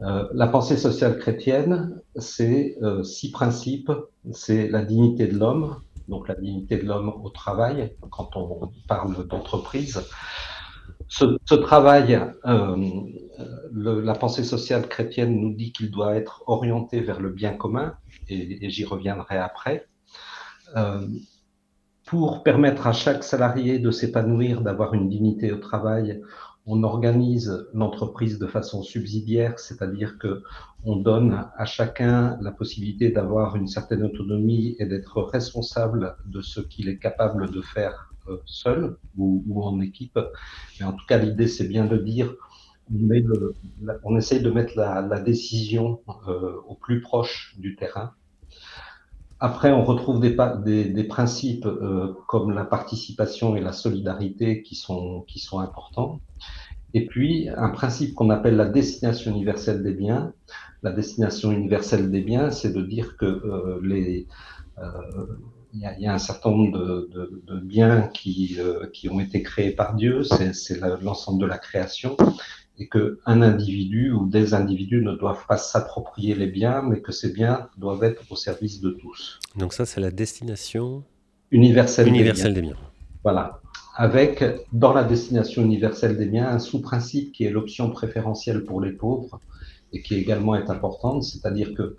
Euh, 0.00 0.28
la 0.32 0.46
pensée 0.46 0.76
sociale 0.76 1.18
chrétienne, 1.18 2.00
c'est 2.16 2.76
euh, 2.82 3.02
six 3.02 3.30
principes. 3.30 3.90
C'est 4.32 4.68
la 4.68 4.84
dignité 4.84 5.26
de 5.26 5.36
l'homme, 5.36 5.80
donc 6.08 6.28
la 6.28 6.34
dignité 6.34 6.78
de 6.78 6.86
l'homme 6.86 7.12
au 7.22 7.30
travail, 7.30 7.94
quand 8.10 8.36
on 8.36 8.70
parle 8.86 9.26
d'entreprise, 9.28 10.02
Ce, 11.08 11.54
travail, 11.54 12.20
la 12.44 14.14
pensée 14.14 14.44
sociale 14.44 14.88
chrétienne 14.88 15.40
nous 15.40 15.54
dit 15.54 15.72
qu'il 15.72 15.90
doit 15.90 16.16
être 16.16 16.42
orienté 16.46 17.00
vers 17.00 17.20
le 17.20 17.30
bien 17.30 17.52
commun, 17.52 17.94
et, 18.28 18.68
j'y 18.70 18.84
reviendrai 18.84 19.38
après. 19.38 19.86
Pour 22.04 22.42
permettre 22.42 22.86
à 22.86 22.92
chaque 22.92 23.22
salarié 23.22 23.78
de 23.78 23.90
s'épanouir, 23.90 24.62
d'avoir 24.62 24.94
une 24.94 25.10
dignité 25.10 25.52
au 25.52 25.58
travail, 25.58 26.22
on 26.68 26.82
organise 26.82 27.66
l'entreprise 27.72 28.38
de 28.38 28.46
façon 28.46 28.82
subsidiaire, 28.82 29.58
c'est-à-dire 29.58 30.18
que 30.18 30.42
on 30.84 30.96
donne 30.96 31.46
à 31.56 31.64
chacun 31.64 32.38
la 32.42 32.52
possibilité 32.52 33.10
d'avoir 33.10 33.56
une 33.56 33.66
certaine 33.66 34.02
autonomie 34.04 34.76
et 34.78 34.84
d'être 34.84 35.22
responsable 35.22 36.16
de 36.26 36.42
ce 36.42 36.60
qu'il 36.60 36.90
est 36.90 36.98
capable 36.98 37.50
de 37.50 37.62
faire 37.62 38.12
euh, 38.28 38.36
seul 38.44 38.98
ou, 39.16 39.62
en 39.62 39.80
équipe. 39.80 40.18
Mais 40.78 40.86
en 40.86 40.92
tout 40.92 41.06
cas, 41.06 41.16
l'idée, 41.16 41.48
c'est 41.48 41.66
bien 41.66 41.86
de 41.86 41.96
dire, 41.96 42.34
on, 44.04 44.16
essaye 44.16 44.42
de 44.42 44.50
mettre 44.50 44.76
la, 44.76 45.20
décision 45.20 46.02
euh, 46.28 46.52
au 46.68 46.74
plus 46.74 47.00
proche 47.00 47.56
du 47.58 47.76
terrain 47.76 48.12
après, 49.40 49.70
on 49.70 49.84
retrouve 49.84 50.20
des, 50.20 50.34
des, 50.84 51.04
principes 51.04 51.66
euh, 51.66 52.12
comme 52.26 52.50
la 52.50 52.64
participation 52.64 53.54
et 53.54 53.60
la 53.60 53.72
solidarité 53.72 54.62
qui 54.62 54.74
sont, 54.74 55.24
qui 55.28 55.38
sont 55.38 55.60
importants. 55.60 56.20
Et 56.92 57.06
puis, 57.06 57.48
un 57.56 57.68
principe 57.68 58.14
qu'on 58.14 58.30
appelle 58.30 58.56
la 58.56 58.64
destination 58.64 59.30
universelle 59.30 59.82
des 59.82 59.92
biens. 59.92 60.32
La 60.82 60.90
destination 60.90 61.52
universelle 61.52 62.10
des 62.10 62.20
biens, 62.20 62.50
c'est 62.50 62.72
de 62.72 62.82
dire 62.82 63.16
que 63.16 63.26
euh, 63.26 63.80
euh, 64.78 65.26
y, 65.74 66.06
a 66.06 66.14
un 66.14 66.18
certain 66.18 66.50
nombre 66.50 66.78
de 66.78 67.60
biens 67.60 68.08
qui, 68.08 68.58
qui 68.92 69.08
ont 69.08 69.20
été 69.20 69.42
créés 69.42 69.72
par 69.72 69.94
Dieu, 69.94 70.22
c'est 70.24 70.80
l'ensemble 71.02 71.40
de 71.40 71.46
la 71.46 71.58
création, 71.58 72.16
et 72.78 72.88
qu'un 72.88 73.42
individu 73.42 74.12
ou 74.12 74.26
des 74.26 74.54
individus 74.54 75.02
ne 75.02 75.14
doivent 75.14 75.46
pas 75.48 75.56
s'approprier 75.56 76.34
les 76.34 76.46
biens, 76.46 76.82
mais 76.82 77.00
que 77.00 77.12
ces 77.12 77.32
biens 77.32 77.68
doivent 77.76 78.04
être 78.04 78.22
au 78.30 78.36
service 78.36 78.80
de 78.80 78.90
tous. 78.90 79.40
Donc 79.56 79.72
ça, 79.72 79.84
c'est 79.84 80.00
la 80.00 80.12
destination 80.12 81.02
universelle, 81.50 82.08
universelle 82.08 82.54
des, 82.54 82.62
biens. 82.62 82.76
Voilà. 83.24 83.60
Avec, 83.96 84.44
dans 84.72 84.92
la 84.92 85.02
destination 85.02 85.62
universelle 85.62 86.16
des 86.16 86.26
biens, 86.26 86.48
un 86.48 86.60
sous-principe 86.60 87.32
qui 87.32 87.44
est 87.44 87.50
l'option 87.50 87.90
préférentielle 87.90 88.64
pour 88.64 88.80
les 88.80 88.92
pauvres 88.92 89.40
et 89.92 90.00
qui 90.02 90.14
également 90.14 90.54
est 90.54 90.70
importante, 90.70 91.24
c'est-à-dire 91.24 91.74
que 91.74 91.96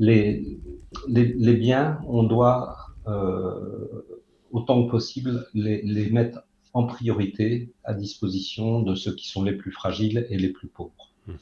les, 0.00 0.58
les, 1.06 1.54
biens, 1.54 2.00
on 2.08 2.24
doit, 2.24 2.76
euh, 3.06 4.04
autant 4.50 4.84
que 4.84 4.90
possible, 4.90 5.46
les, 5.54 5.80
les 5.82 6.10
mettre 6.10 6.42
en 6.72 6.84
priorité 6.84 7.70
à 7.84 7.94
disposition 7.94 8.80
de 8.80 8.94
ceux 8.94 9.14
qui 9.14 9.28
sont 9.28 9.42
les 9.42 9.52
plus 9.52 9.72
fragiles 9.72 10.26
et 10.30 10.38
les 10.38 10.48
plus 10.48 10.68
pauvres. 10.68 11.12
Hmm. 11.26 11.34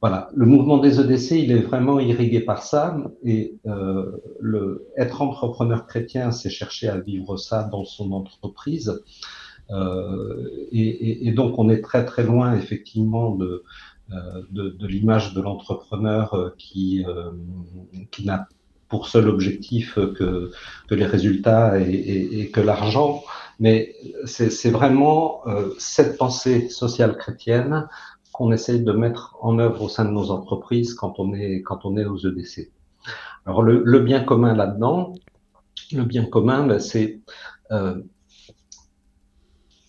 Voilà, 0.00 0.30
le 0.34 0.46
mouvement 0.46 0.78
des 0.78 0.98
EDC, 0.98 1.30
il 1.32 1.52
est 1.52 1.60
vraiment 1.60 2.00
irrigué 2.00 2.40
par 2.40 2.62
ça, 2.62 2.96
et 3.22 3.54
euh, 3.66 4.10
le, 4.40 4.88
être 4.96 5.22
entrepreneur 5.22 5.86
chrétien, 5.86 6.32
c'est 6.32 6.50
chercher 6.50 6.88
à 6.88 6.98
vivre 6.98 7.36
ça 7.36 7.64
dans 7.70 7.84
son 7.84 8.10
entreprise, 8.10 9.00
euh, 9.70 10.48
et, 10.72 11.28
et, 11.28 11.32
donc 11.32 11.56
on 11.58 11.70
est 11.70 11.80
très 11.80 12.04
très 12.04 12.24
loin 12.24 12.56
effectivement 12.56 13.36
de, 13.36 13.62
euh, 14.12 14.42
de, 14.50 14.68
de 14.70 14.86
l'image 14.86 15.32
de 15.32 15.40
l'entrepreneur 15.40 16.34
euh, 16.34 16.54
qui, 16.58 17.04
euh, 17.08 17.30
qui 18.10 18.26
n'a 18.26 18.48
pour 18.88 19.08
seul 19.08 19.28
objectif 19.28 19.94
que, 19.94 20.50
que 20.88 20.94
les 20.94 21.06
résultats 21.06 21.80
et, 21.80 22.28
et 22.40 22.50
que 22.50 22.60
l'argent 22.60 23.22
mais 23.58 23.94
c'est 24.24 24.70
vraiment 24.70 25.46
euh, 25.46 25.74
cette 25.78 26.16
pensée 26.16 26.68
sociale 26.68 27.16
chrétienne 27.16 27.88
qu'on 28.32 28.52
essaye 28.52 28.82
de 28.82 28.92
mettre 28.92 29.36
en 29.40 29.58
œuvre 29.58 29.82
au 29.82 29.88
sein 29.88 30.04
de 30.04 30.10
nos 30.10 30.30
entreprises 30.30 30.94
quand 30.94 31.18
on 31.18 31.34
est, 31.34 31.62
quand 31.62 31.84
on 31.84 31.96
est 31.96 32.04
aux 32.04 32.18
EDC. 32.18 32.72
Alors 33.44 33.62
le, 33.62 33.98
bien 34.00 34.24
commun 34.24 34.54
là-dedans, 34.54 35.14
le 35.92 36.04
bien 36.04 36.24
commun, 36.24 36.66
ben, 36.66 36.78
c'est 36.78 37.20
euh, 37.72 38.00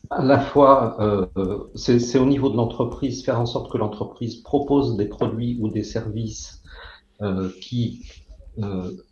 à 0.10 0.24
la 0.24 0.40
fois, 0.40 0.98
euh, 1.00 1.70
c'est 1.76 2.20
au 2.20 2.26
niveau 2.26 2.50
de 2.50 2.58
l'entreprise, 2.58 3.24
faire 3.24 3.40
en 3.40 3.46
sorte 3.46 3.72
que 3.72 3.78
l'entreprise 3.78 4.42
propose 4.42 4.98
des 4.98 5.06
produits 5.06 5.58
ou 5.62 5.70
des 5.70 5.84
services 5.84 6.62
qui 7.62 8.06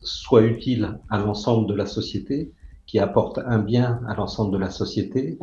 soient 0.02 0.44
utiles 0.44 1.00
à 1.10 1.18
l'ensemble 1.18 1.66
de 1.66 1.74
la 1.74 1.86
société, 1.86 2.52
qui 2.92 3.00
apporte 3.00 3.40
un 3.46 3.60
bien 3.60 4.02
à 4.10 4.16
l'ensemble 4.16 4.52
de 4.52 4.58
la 4.58 4.70
société, 4.70 5.40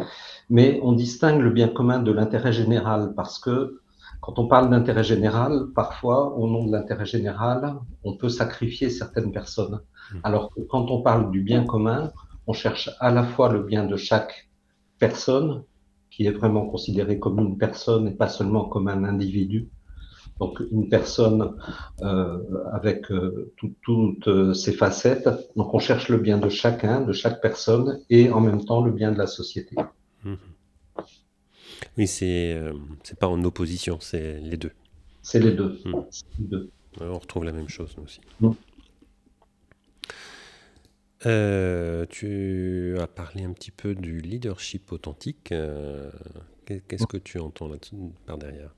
mais 0.51 0.79
on 0.83 0.93
distingue 0.93 1.41
le 1.41 1.49
bien 1.49 1.69
commun 1.69 1.99
de 1.99 2.13
l'intérêt 2.13 2.53
général 2.53 3.15
parce 3.17 3.39
que 3.39 3.81
quand 4.21 4.39
on 4.39 4.49
parle 4.49 4.69
d'intérêt 4.69 5.03
général, 5.03 5.69
parfois, 5.75 6.37
au 6.37 6.47
nom 6.47 6.67
de 6.67 6.73
l'intérêt 6.73 7.07
général, 7.07 7.77
on 8.05 8.19
peut 8.19 8.29
sacrifier 8.29 8.91
certaines 8.91 9.33
personnes. 9.33 9.81
Mmh. 10.13 10.17
Alors 10.25 10.51
que 10.53 10.61
quand 10.61 10.91
on 10.91 11.01
parle 11.01 11.31
du 11.31 11.41
bien 11.41 11.65
commun, 11.65 12.13
on 12.47 12.53
cherche 12.53 12.91
à 13.01 13.11
la 13.11 13.25
fois 13.25 13.51
le 13.51 13.63
bien 13.63 13.85
de 13.87 13.97
chaque 13.97 14.51
personne, 14.99 15.65
qui 16.11 16.27
est 16.27 16.33
vraiment 16.33 16.67
considérée 16.67 17.19
comme 17.19 17.39
une 17.39 17.57
personne 17.57 18.09
et 18.09 18.15
pas 18.15 18.29
seulement 18.29 18.67
comme 18.67 18.89
un 18.89 19.05
individu, 19.05 19.71
donc 20.39 20.61
une 20.71 20.89
personne 20.89 21.57
euh, 22.03 22.39
avec 22.73 23.11
euh, 23.11 23.53
toutes 23.57 24.29
euh, 24.29 24.55
ses 24.55 24.73
facettes. 24.73 25.29
Donc 25.57 25.75
on 25.75 25.79
cherche 25.79 26.09
le 26.09 26.19
bien 26.19 26.39
de 26.39 26.49
chacun, 26.49 27.01
de 27.01 27.13
chaque 27.13 27.41
personne, 27.41 28.01
et 28.11 28.31
en 28.31 28.41
même 28.41 28.65
temps 28.65 28.83
le 28.83 28.93
bien 28.93 29.13
de 29.13 29.19
la 29.19 29.27
société. 29.27 29.77
Mmh. 30.25 30.35
Oui, 31.97 32.07
c'est 32.07 32.61
c'est 33.03 33.19
pas 33.19 33.29
en 33.29 33.43
opposition, 33.45 33.99
c'est 34.01 34.41
les 34.41 34.57
deux. 34.57 34.73
C'est 35.23 35.41
les 35.41 35.53
deux. 35.53 35.79
Mmh. 35.85 35.95
on 37.01 37.19
retrouve 37.19 37.45
la 37.45 37.53
même 37.53 37.69
chose 37.69 37.97
aussi. 38.03 38.21
Mmh. 38.41 38.51
tu 42.09 42.97
as 42.99 43.07
parlé 43.07 43.45
un 43.45 43.53
petit 43.53 43.71
peu 43.73 43.95
du 43.95 44.19
leadership 44.19 44.93
authentique. 44.93 45.53
Qu'est-ce 46.67 47.07
que 47.07 47.17
tu 47.17 47.39
entends 47.39 47.69
là 47.69 47.77
par 48.27 48.39
derrière? 48.39 48.75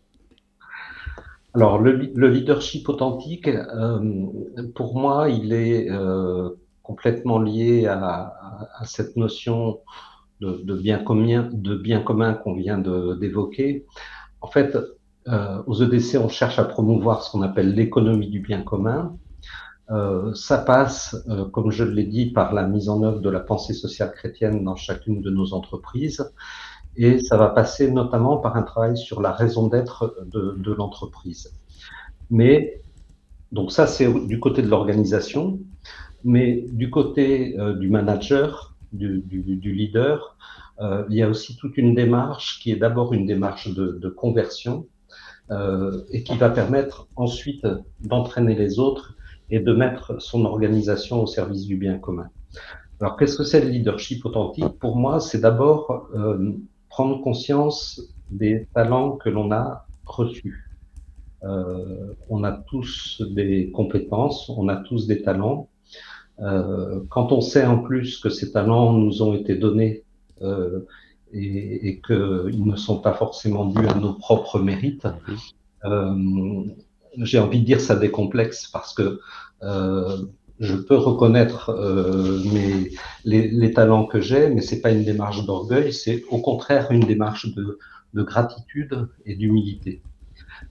Alors, 1.52 1.80
le, 1.80 1.92
leadership 2.28 2.88
authentique, 2.88 3.48
euh, 3.48 4.26
pour 4.74 4.96
moi, 4.96 5.28
il 5.28 5.52
est 5.52 5.90
euh, 5.90 6.50
complètement 6.82 7.40
lié 7.40 7.86
à, 7.86 8.36
cette 8.84 9.16
notion 9.16 9.80
de, 10.40 10.74
bien 10.74 10.98
commun, 10.98 11.48
de 11.52 11.74
bien 11.74 12.00
commun 12.00 12.34
qu'on 12.34 12.54
vient 12.54 12.78
d'évoquer. 12.78 13.84
En 14.40 14.46
fait, 14.46 14.78
euh, 15.28 15.62
aux 15.66 15.82
EDC, 15.82 16.18
on 16.18 16.28
cherche 16.28 16.58
à 16.58 16.64
promouvoir 16.64 17.22
ce 17.22 17.32
qu'on 17.32 17.42
appelle 17.42 17.74
l'économie 17.74 18.28
du 18.28 18.40
bien 18.40 18.62
commun. 18.62 19.16
ça 20.34 20.58
passe, 20.58 21.16
comme 21.52 21.72
je 21.72 21.82
l'ai 21.82 22.04
dit, 22.04 22.26
par 22.30 22.54
la 22.54 22.62
mise 22.64 22.88
en 22.88 23.02
œuvre 23.02 23.20
de 23.20 23.28
la 23.28 23.40
pensée 23.40 23.74
sociale 23.74 24.12
chrétienne 24.12 24.62
dans 24.62 24.76
chacune 24.76 25.20
de 25.20 25.30
nos 25.30 25.52
entreprises 25.52 26.24
et 26.96 27.18
ça 27.18 27.36
va 27.36 27.48
passer 27.48 27.90
notamment 27.90 28.38
par 28.38 28.56
un 28.56 28.62
travail 28.62 28.96
sur 28.96 29.20
la 29.20 29.32
raison 29.32 29.68
d'être 29.68 30.16
de, 30.26 30.72
l'entreprise. 30.72 31.52
Mais, 32.30 32.80
donc 33.52 33.72
ça 33.72 33.86
c'est 33.86 34.12
du 34.26 34.40
côté 34.40 34.62
de 34.62 34.68
l'organisation, 34.68 35.60
mais 36.24 36.64
du 36.72 36.90
côté 36.90 37.58
euh, 37.58 37.74
du 37.74 37.88
manager, 37.88 38.74
du, 38.92 39.22
leader, 39.62 40.36
euh, 40.80 41.04
il 41.08 41.16
y 41.16 41.22
a 41.22 41.28
aussi 41.28 41.56
toute 41.56 41.76
une 41.76 41.94
démarche 41.94 42.60
qui 42.60 42.72
est 42.72 42.76
d'abord 42.76 43.12
une 43.12 43.26
démarche 43.26 43.72
de, 43.72 44.08
conversion 44.08 44.86
euh, 45.50 46.02
et 46.10 46.22
qui 46.22 46.36
va 46.36 46.50
permettre 46.50 47.08
ensuite 47.16 47.66
d'entraîner 48.00 48.54
les 48.54 48.78
autres 48.78 49.16
et 49.48 49.60
de 49.60 49.72
mettre 49.72 50.20
son 50.20 50.44
organisation 50.44 51.22
au 51.22 51.26
service 51.26 51.66
du 51.66 51.76
bien 51.76 51.98
commun. 51.98 52.28
Alors, 53.00 53.16
qu'est-ce 53.16 53.36
que 53.36 53.44
c'est 53.44 53.60
le 53.60 53.70
leadership 53.70 54.24
authentique? 54.26 54.78
Pour 54.78 54.96
moi, 54.96 55.20
c'est 55.20 55.40
d'abord 55.40 56.08
prendre 57.00 57.22
conscience 57.22 58.02
des 58.30 58.68
talents 58.74 59.12
que 59.12 59.30
l'on 59.30 59.50
a 59.52 59.86
reçus. 60.04 60.70
Euh, 61.44 62.12
on 62.28 62.44
a 62.44 62.52
tous 62.52 63.22
des 63.30 63.70
compétences, 63.70 64.50
on 64.50 64.68
a 64.68 64.76
tous 64.76 65.06
des 65.06 65.22
talents. 65.22 65.70
Euh, 66.40 67.00
quand 67.08 67.32
on 67.32 67.40
sait 67.40 67.64
en 67.64 67.78
plus 67.78 68.18
que 68.18 68.28
ces 68.28 68.52
talents 68.52 68.92
nous 68.92 69.22
ont 69.22 69.32
été 69.32 69.54
donnés 69.54 70.04
euh, 70.42 70.80
et, 71.32 71.88
et 71.88 72.02
qu'ils 72.02 72.64
ne 72.66 72.76
sont 72.76 72.98
pas 72.98 73.14
forcément 73.14 73.64
dus 73.64 73.86
à 73.88 73.94
nos 73.94 74.12
propres 74.12 74.58
mérites, 74.58 75.08
j'ai 77.16 77.38
envie 77.38 77.60
de 77.60 77.64
dire 77.64 77.80
ça 77.80 77.96
décomplexe 77.96 78.68
parce 78.68 78.92
que 78.92 79.20
je 80.60 80.76
peux 80.76 80.96
reconnaître 80.96 81.70
euh, 81.70 82.38
mes, 82.52 82.90
les, 83.24 83.48
les, 83.48 83.72
talents 83.72 84.04
que 84.04 84.20
j'ai, 84.20 84.50
mais 84.50 84.60
c'est 84.60 84.80
pas 84.80 84.90
une 84.90 85.04
démarche 85.04 85.44
d'orgueil, 85.46 85.92
c'est 85.92 86.22
au 86.30 86.38
contraire 86.38 86.90
une 86.90 87.00
démarche 87.00 87.52
de, 87.54 87.78
de 88.14 88.22
gratitude 88.22 89.08
et 89.24 89.34
d'humilité. 89.34 90.02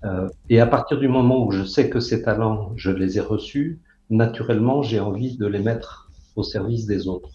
Euh, 0.05 0.29
et 0.50 0.60
à 0.60 0.67
partir 0.67 1.00
du 1.00 1.08
moment 1.08 1.46
où 1.46 1.51
je 1.51 1.63
sais 1.63 1.89
que 1.89 2.00
ces 2.00 2.22
talents, 2.22 2.72
je 2.75 2.91
les 2.91 3.17
ai 3.17 3.22
reçus, 3.22 3.79
naturellement, 4.12 4.84
j'ai 4.84 5.00
envie 5.00 5.38
de 5.38 5.48
les 5.48 5.60
mettre 5.60 6.12
au 6.36 6.43
service 6.43 6.86
des 6.86 7.08
autres. 7.08 7.31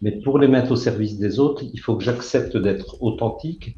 Mais 0.00 0.12
pour 0.12 0.38
les 0.38 0.46
mettre 0.46 0.70
au 0.70 0.76
service 0.76 1.18
des 1.18 1.40
autres, 1.40 1.64
il 1.64 1.80
faut 1.80 1.96
que 1.96 2.04
j'accepte 2.04 2.56
d'être 2.56 3.02
authentique, 3.02 3.76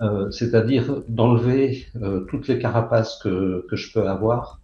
euh, 0.00 0.28
c'est-à-dire 0.32 1.02
d'enlever 1.08 1.86
euh, 2.02 2.24
toutes 2.28 2.48
les 2.48 2.58
carapaces 2.58 3.20
que, 3.22 3.64
que 3.70 3.76
je 3.76 3.92
peux 3.92 4.08
avoir, 4.08 4.60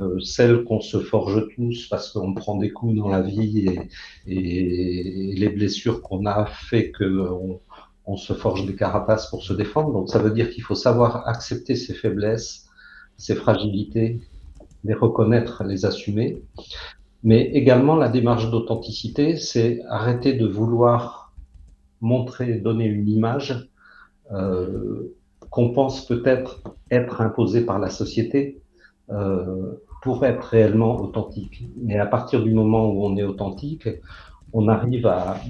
euh, 0.00 0.20
celles 0.20 0.64
qu'on 0.64 0.80
se 0.80 0.98
forge 0.98 1.48
tous 1.54 1.88
parce 1.88 2.12
qu'on 2.12 2.34
prend 2.34 2.56
des 2.56 2.70
coups 2.70 2.96
dans 2.96 3.08
la 3.08 3.22
vie 3.22 3.66
et, 3.66 3.88
et 4.26 5.34
les 5.34 5.48
blessures 5.48 6.02
qu'on 6.02 6.26
a 6.26 6.46
fait 6.46 6.92
qu'on 6.92 7.60
on 8.06 8.16
se 8.16 8.32
forge 8.32 8.66
des 8.66 8.74
carapaces 8.74 9.28
pour 9.30 9.42
se 9.42 9.52
défendre. 9.52 9.92
Donc 9.92 10.08
ça 10.10 10.18
veut 10.18 10.30
dire 10.30 10.50
qu'il 10.50 10.62
faut 10.62 10.74
savoir 10.74 11.26
accepter 11.28 11.76
ses 11.76 11.94
faiblesses, 11.94 12.66
ses 13.16 13.34
fragilités, 13.34 14.20
les 14.84 14.94
reconnaître, 14.94 15.64
les 15.64 15.86
assumer. 15.86 16.42
Mais 17.22 17.42
également 17.52 17.96
la 17.96 18.08
démarche 18.08 18.50
d'authenticité, 18.50 19.36
c'est 19.36 19.80
arrêter 19.88 20.34
de 20.34 20.46
vouloir 20.46 21.32
montrer, 22.00 22.56
donner 22.56 22.84
une 22.84 23.08
image 23.08 23.70
euh, 24.32 25.14
qu'on 25.50 25.70
pense 25.70 26.06
peut-être 26.06 26.62
être 26.90 27.22
imposée 27.22 27.64
par 27.64 27.78
la 27.78 27.88
société, 27.88 28.60
euh, 29.10 29.74
pour 30.02 30.24
être 30.24 30.42
réellement 30.44 31.00
authentique. 31.00 31.64
Mais 31.76 31.98
à 31.98 32.06
partir 32.06 32.42
du 32.42 32.52
moment 32.52 32.90
où 32.90 33.04
on 33.04 33.16
est 33.16 33.22
authentique, 33.22 33.88
on 34.52 34.68
arrive 34.68 35.06
à, 35.06 35.40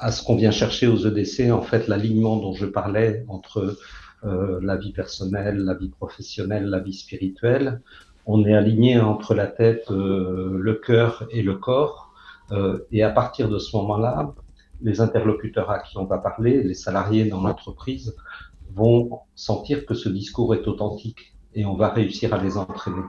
à 0.00 0.10
ce 0.10 0.22
qu'on 0.22 0.36
vient 0.36 0.50
chercher 0.50 0.86
aux 0.86 0.98
EDC, 0.98 1.50
en 1.50 1.62
fait, 1.62 1.88
l'alignement 1.88 2.36
dont 2.36 2.52
je 2.52 2.66
parlais 2.66 3.24
entre 3.28 3.76
euh, 4.24 4.58
la 4.62 4.76
vie 4.76 4.92
personnelle, 4.92 5.58
la 5.58 5.74
vie 5.74 5.90
professionnelle, 5.90 6.66
la 6.66 6.78
vie 6.78 6.94
spirituelle. 6.94 7.82
On 8.26 8.44
est 8.46 8.54
aligné 8.54 8.98
entre 8.98 9.34
la 9.34 9.46
tête, 9.46 9.90
euh, 9.90 10.56
le 10.58 10.74
cœur 10.74 11.26
et 11.30 11.42
le 11.42 11.56
corps. 11.56 12.10
Euh, 12.52 12.86
et 12.90 13.02
à 13.02 13.10
partir 13.10 13.50
de 13.50 13.58
ce 13.58 13.76
moment-là, 13.76 14.34
les 14.80 15.00
interlocuteurs 15.02 15.70
à 15.70 15.78
qui 15.78 15.98
on 15.98 16.04
va 16.04 16.18
parler, 16.18 16.62
les 16.62 16.74
salariés 16.74 17.26
dans 17.26 17.42
l'entreprise, 17.42 18.16
vont 18.72 19.20
sentir 19.34 19.84
que 19.84 19.94
ce 19.94 20.08
discours 20.08 20.54
est 20.54 20.66
authentique 20.66 21.33
et 21.54 21.64
on 21.64 21.74
va 21.74 21.88
réussir 21.88 22.34
à 22.34 22.42
les 22.42 22.56
entraîner. 22.56 23.02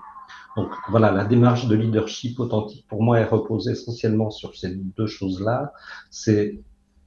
Donc 0.56 0.70
voilà, 0.90 1.12
la 1.12 1.26
démarche 1.26 1.68
de 1.68 1.76
leadership 1.76 2.40
authentique, 2.40 2.86
pour 2.88 3.04
moi, 3.04 3.20
elle 3.20 3.28
repose 3.28 3.68
essentiellement 3.68 4.30
sur 4.30 4.56
ces 4.56 4.74
deux 4.74 5.08
choses-là. 5.08 5.74
C'est 6.10 6.60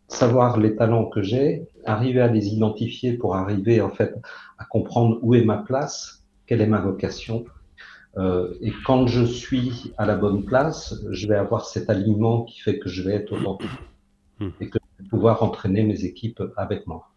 savoir 0.06 0.58
les 0.58 0.76
talents 0.76 1.06
que 1.06 1.22
j'ai, 1.22 1.66
arriver 1.84 2.20
à 2.20 2.28
les 2.28 2.48
identifier 2.48 3.12
pour 3.14 3.36
arriver 3.36 3.80
en 3.80 3.90
fait 3.90 4.14
à 4.58 4.64
comprendre 4.64 5.18
où 5.22 5.34
est 5.34 5.44
ma 5.44 5.58
place, 5.58 6.24
quelle 6.46 6.60
est 6.60 6.66
ma 6.66 6.80
vocation. 6.80 7.44
Euh, 8.16 8.54
et 8.60 8.72
quand 8.84 9.06
je 9.06 9.24
suis 9.24 9.92
à 9.96 10.06
la 10.06 10.16
bonne 10.16 10.44
place, 10.44 10.94
je 11.10 11.28
vais 11.28 11.36
avoir 11.36 11.66
cet 11.66 11.88
alignement 11.90 12.44
qui 12.44 12.60
fait 12.60 12.78
que 12.78 12.88
je 12.88 13.02
vais 13.02 13.14
être 13.14 13.32
authentique 13.32 13.70
hmm. 14.40 14.48
et 14.60 14.68
que 14.68 14.78
je 14.82 15.02
vais 15.02 15.08
pouvoir 15.08 15.42
entraîner 15.42 15.84
mes 15.84 16.04
équipes 16.04 16.42
avec 16.56 16.86
moi. 16.86 17.10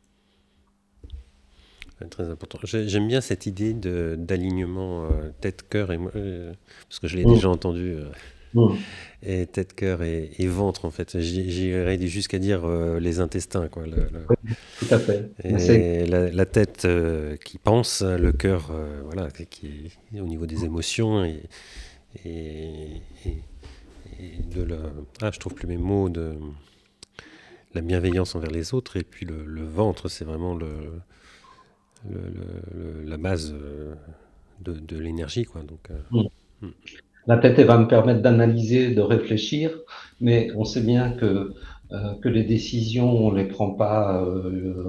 Très 2.09 2.29
important. 2.29 2.59
J'aime 2.63 3.07
bien 3.07 3.21
cette 3.21 3.45
idée 3.45 3.73
d'alignement 3.73 5.05
euh, 5.05 5.29
tête, 5.39 5.67
cœur 5.69 5.91
et 5.91 5.99
euh, 6.15 6.53
parce 6.87 6.99
que 6.99 7.07
je 7.07 7.17
l'ai 7.17 7.25
mm. 7.25 7.33
déjà 7.33 7.49
entendu. 7.49 7.95
Euh, 7.95 8.05
mm. 8.53 8.75
Et 9.23 9.45
tête, 9.45 9.75
cœur 9.75 10.01
et, 10.01 10.47
ventre, 10.47 10.85
en 10.85 10.91
fait. 10.91 11.19
J'irais 11.19 11.99
jusqu'à 12.07 12.39
dire 12.39 12.67
les 12.99 13.19
intestins, 13.19 13.67
quoi. 13.67 13.83
tout 14.79 14.87
à 14.89 14.99
fait. 14.99 15.29
Et 15.43 16.05
la, 16.07 16.45
tête 16.45 16.87
qui 17.45 17.57
pense, 17.59 18.01
le 18.01 18.31
cœur, 18.31 18.71
voilà, 19.05 19.29
qui 19.29 19.91
est 20.15 20.19
au 20.19 20.25
niveau 20.25 20.47
des 20.47 20.65
émotions 20.65 21.23
et, 21.23 21.43
et, 22.25 23.01
de 24.53 24.63
la. 24.63 24.77
Ah, 25.21 25.29
je 25.31 25.39
trouve 25.39 25.53
plus 25.53 25.67
mes 25.67 25.77
mots 25.77 26.09
de 26.09 26.33
la 27.73 27.81
bienveillance 27.81 28.35
envers 28.35 28.51
les 28.51 28.73
autres. 28.73 28.97
Et 28.97 29.03
puis 29.03 29.25
le 29.25 29.63
ventre, 29.63 30.09
c'est 30.09 30.25
vraiment 30.25 30.55
le 30.55 30.67
la 32.09 33.17
base 33.17 33.53
euh, 33.53 33.93
de, 34.59 34.97
l'énergie. 34.97 35.45
Quoi. 35.45 35.61
Donc, 35.61 35.89
euh, 35.91 35.99
mm. 36.11 36.67
Mm. 36.67 36.71
La 37.27 37.37
tête, 37.37 37.59
elle 37.59 37.67
va 37.67 37.77
me 37.77 37.87
permettre 37.87 38.21
d'analyser, 38.21 38.93
de 38.93 39.01
réfléchir, 39.01 39.71
mais 40.19 40.49
on 40.55 40.65
sait 40.65 40.81
bien 40.81 41.11
que, 41.11 41.53
euh, 41.91 42.13
que 42.21 42.29
les 42.29 42.43
décisions, 42.43 43.27
on 43.27 43.31
les 43.31 43.45
prend 43.45 43.71
pas, 43.71 44.23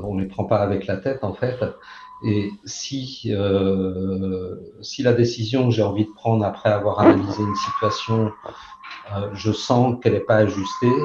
on 0.02 0.16
les 0.16 0.26
prend 0.26 0.44
pas 0.44 0.58
avec 0.58 0.86
la 0.86 0.96
tête, 0.96 1.24
en 1.24 1.34
fait. 1.34 1.58
Et 2.24 2.50
si, 2.64 3.34
si 4.80 5.02
la 5.02 5.12
décision 5.12 5.68
que 5.68 5.74
j'ai 5.74 5.82
envie 5.82 6.06
de 6.06 6.12
prendre 6.14 6.44
après 6.44 6.70
avoir 6.70 7.00
analysé 7.00 7.42
une 7.42 7.56
situation, 7.56 8.32
je 9.34 9.52
sens 9.52 9.98
qu'elle 10.00 10.14
n'est 10.14 10.20
pas 10.20 10.36
ajustée, 10.36 10.96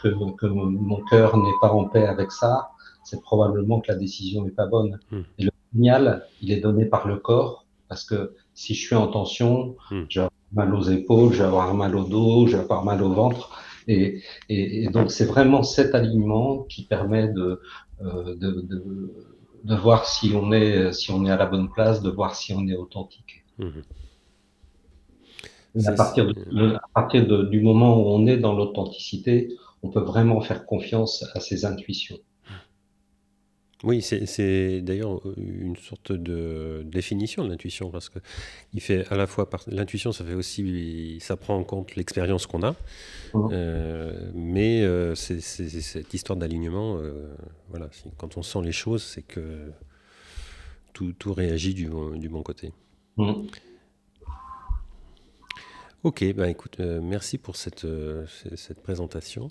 que, 0.00 0.08
que 0.36 0.46
mon 0.46 1.02
cœur 1.10 1.36
n'est 1.36 1.58
pas 1.60 1.70
en 1.70 1.84
paix 1.84 2.06
avec 2.06 2.30
ça, 2.32 2.70
c'est 3.04 3.20
probablement 3.20 3.80
que 3.80 3.90
la 3.90 3.98
décision 3.98 4.44
n'est 4.44 4.50
pas 4.50 4.66
bonne. 4.66 4.98
Hmm. 5.10 5.22
Et 5.38 5.44
le 5.44 5.50
signal, 5.72 6.26
il 6.40 6.52
est 6.52 6.60
donné 6.60 6.84
par 6.84 7.06
le 7.06 7.16
corps, 7.16 7.66
parce 7.88 8.04
que 8.04 8.34
si 8.54 8.74
je 8.74 8.86
suis 8.86 8.94
en 8.94 9.08
tension, 9.08 9.76
je 10.08 10.20
vais 10.20 10.26
avoir 10.26 10.32
mal 10.52 10.74
aux 10.74 10.82
épaules, 10.82 11.32
je 11.32 11.38
vais 11.38 11.44
avoir 11.44 11.74
mal 11.74 11.96
au 11.96 12.04
dos, 12.04 12.46
je 12.46 12.56
vais 12.56 12.62
avoir 12.62 12.84
mal 12.84 13.02
au 13.02 13.12
ventre. 13.12 13.50
Et, 13.88 14.22
et, 14.48 14.88
donc, 14.88 15.10
c'est 15.10 15.24
vraiment 15.24 15.62
cet 15.62 15.94
alignement 15.94 16.62
qui 16.64 16.84
permet 16.84 17.28
de, 17.28 17.60
euh, 18.00 18.36
de, 18.36 18.60
de, 18.60 19.12
de, 19.64 19.74
voir 19.74 20.06
si 20.06 20.32
on, 20.34 20.52
est, 20.52 20.92
si 20.92 21.10
on 21.10 21.24
est 21.26 21.30
à 21.30 21.36
la 21.36 21.46
bonne 21.46 21.68
place, 21.70 22.00
de 22.00 22.10
voir 22.10 22.36
si 22.36 22.52
on 22.52 22.66
est 22.68 22.76
authentique. 22.76 23.44
Hmm. 23.58 23.80
À 25.84 25.92
partir, 25.92 26.26
de, 26.26 26.74
à 26.74 26.88
partir 26.94 27.26
de, 27.26 27.44
du 27.44 27.60
moment 27.60 27.96
où 27.96 28.08
on 28.10 28.26
est 28.26 28.36
dans 28.36 28.52
l'authenticité, 28.52 29.48
on 29.82 29.88
peut 29.88 30.00
vraiment 30.00 30.40
faire 30.40 30.64
confiance 30.66 31.24
à 31.34 31.40
ses 31.40 31.64
intuitions. 31.64 32.18
Oui, 33.84 34.00
c'est 34.00 34.80
d'ailleurs 34.80 35.18
euh, 35.26 35.34
une 35.36 35.76
sorte 35.76 36.12
de 36.12 36.82
définition 36.86 37.44
de 37.44 37.50
l'intuition, 37.50 37.90
parce 37.90 38.08
que 38.08 38.20
il 38.72 38.80
fait 38.80 39.06
à 39.12 39.16
la 39.16 39.26
fois 39.26 39.48
l'intuition, 39.66 40.12
ça 40.12 40.24
fait 40.24 40.34
aussi, 40.34 41.18
ça 41.20 41.36
prend 41.36 41.56
en 41.56 41.64
compte 41.64 41.96
l'expérience 41.96 42.46
qu'on 42.46 42.62
a, 42.62 42.72
mmh. 43.34 43.48
euh, 43.52 44.30
mais 44.34 44.82
euh, 44.82 45.14
c'est 45.16 45.40
cette 45.40 46.14
histoire 46.14 46.36
d'alignement. 46.36 47.00
voilà, 47.70 47.88
quand 48.18 48.36
on 48.36 48.42
sent 48.42 48.60
les 48.62 48.72
choses, 48.72 49.02
c'est 49.02 49.22
que 49.22 49.72
tout, 50.92 51.12
tout, 51.12 51.32
réagit 51.32 51.74
du, 51.74 51.88
du 52.16 52.28
bon 52.28 52.42
côté. 52.42 52.72
Mmh. 53.16 53.32
Ok, 56.04 56.24
ben 56.34 56.46
écoute, 56.46 56.78
merci 56.78 57.38
pour 57.38 57.56
cette, 57.56 57.86
cette 58.56 58.80
présentation. 58.80 59.48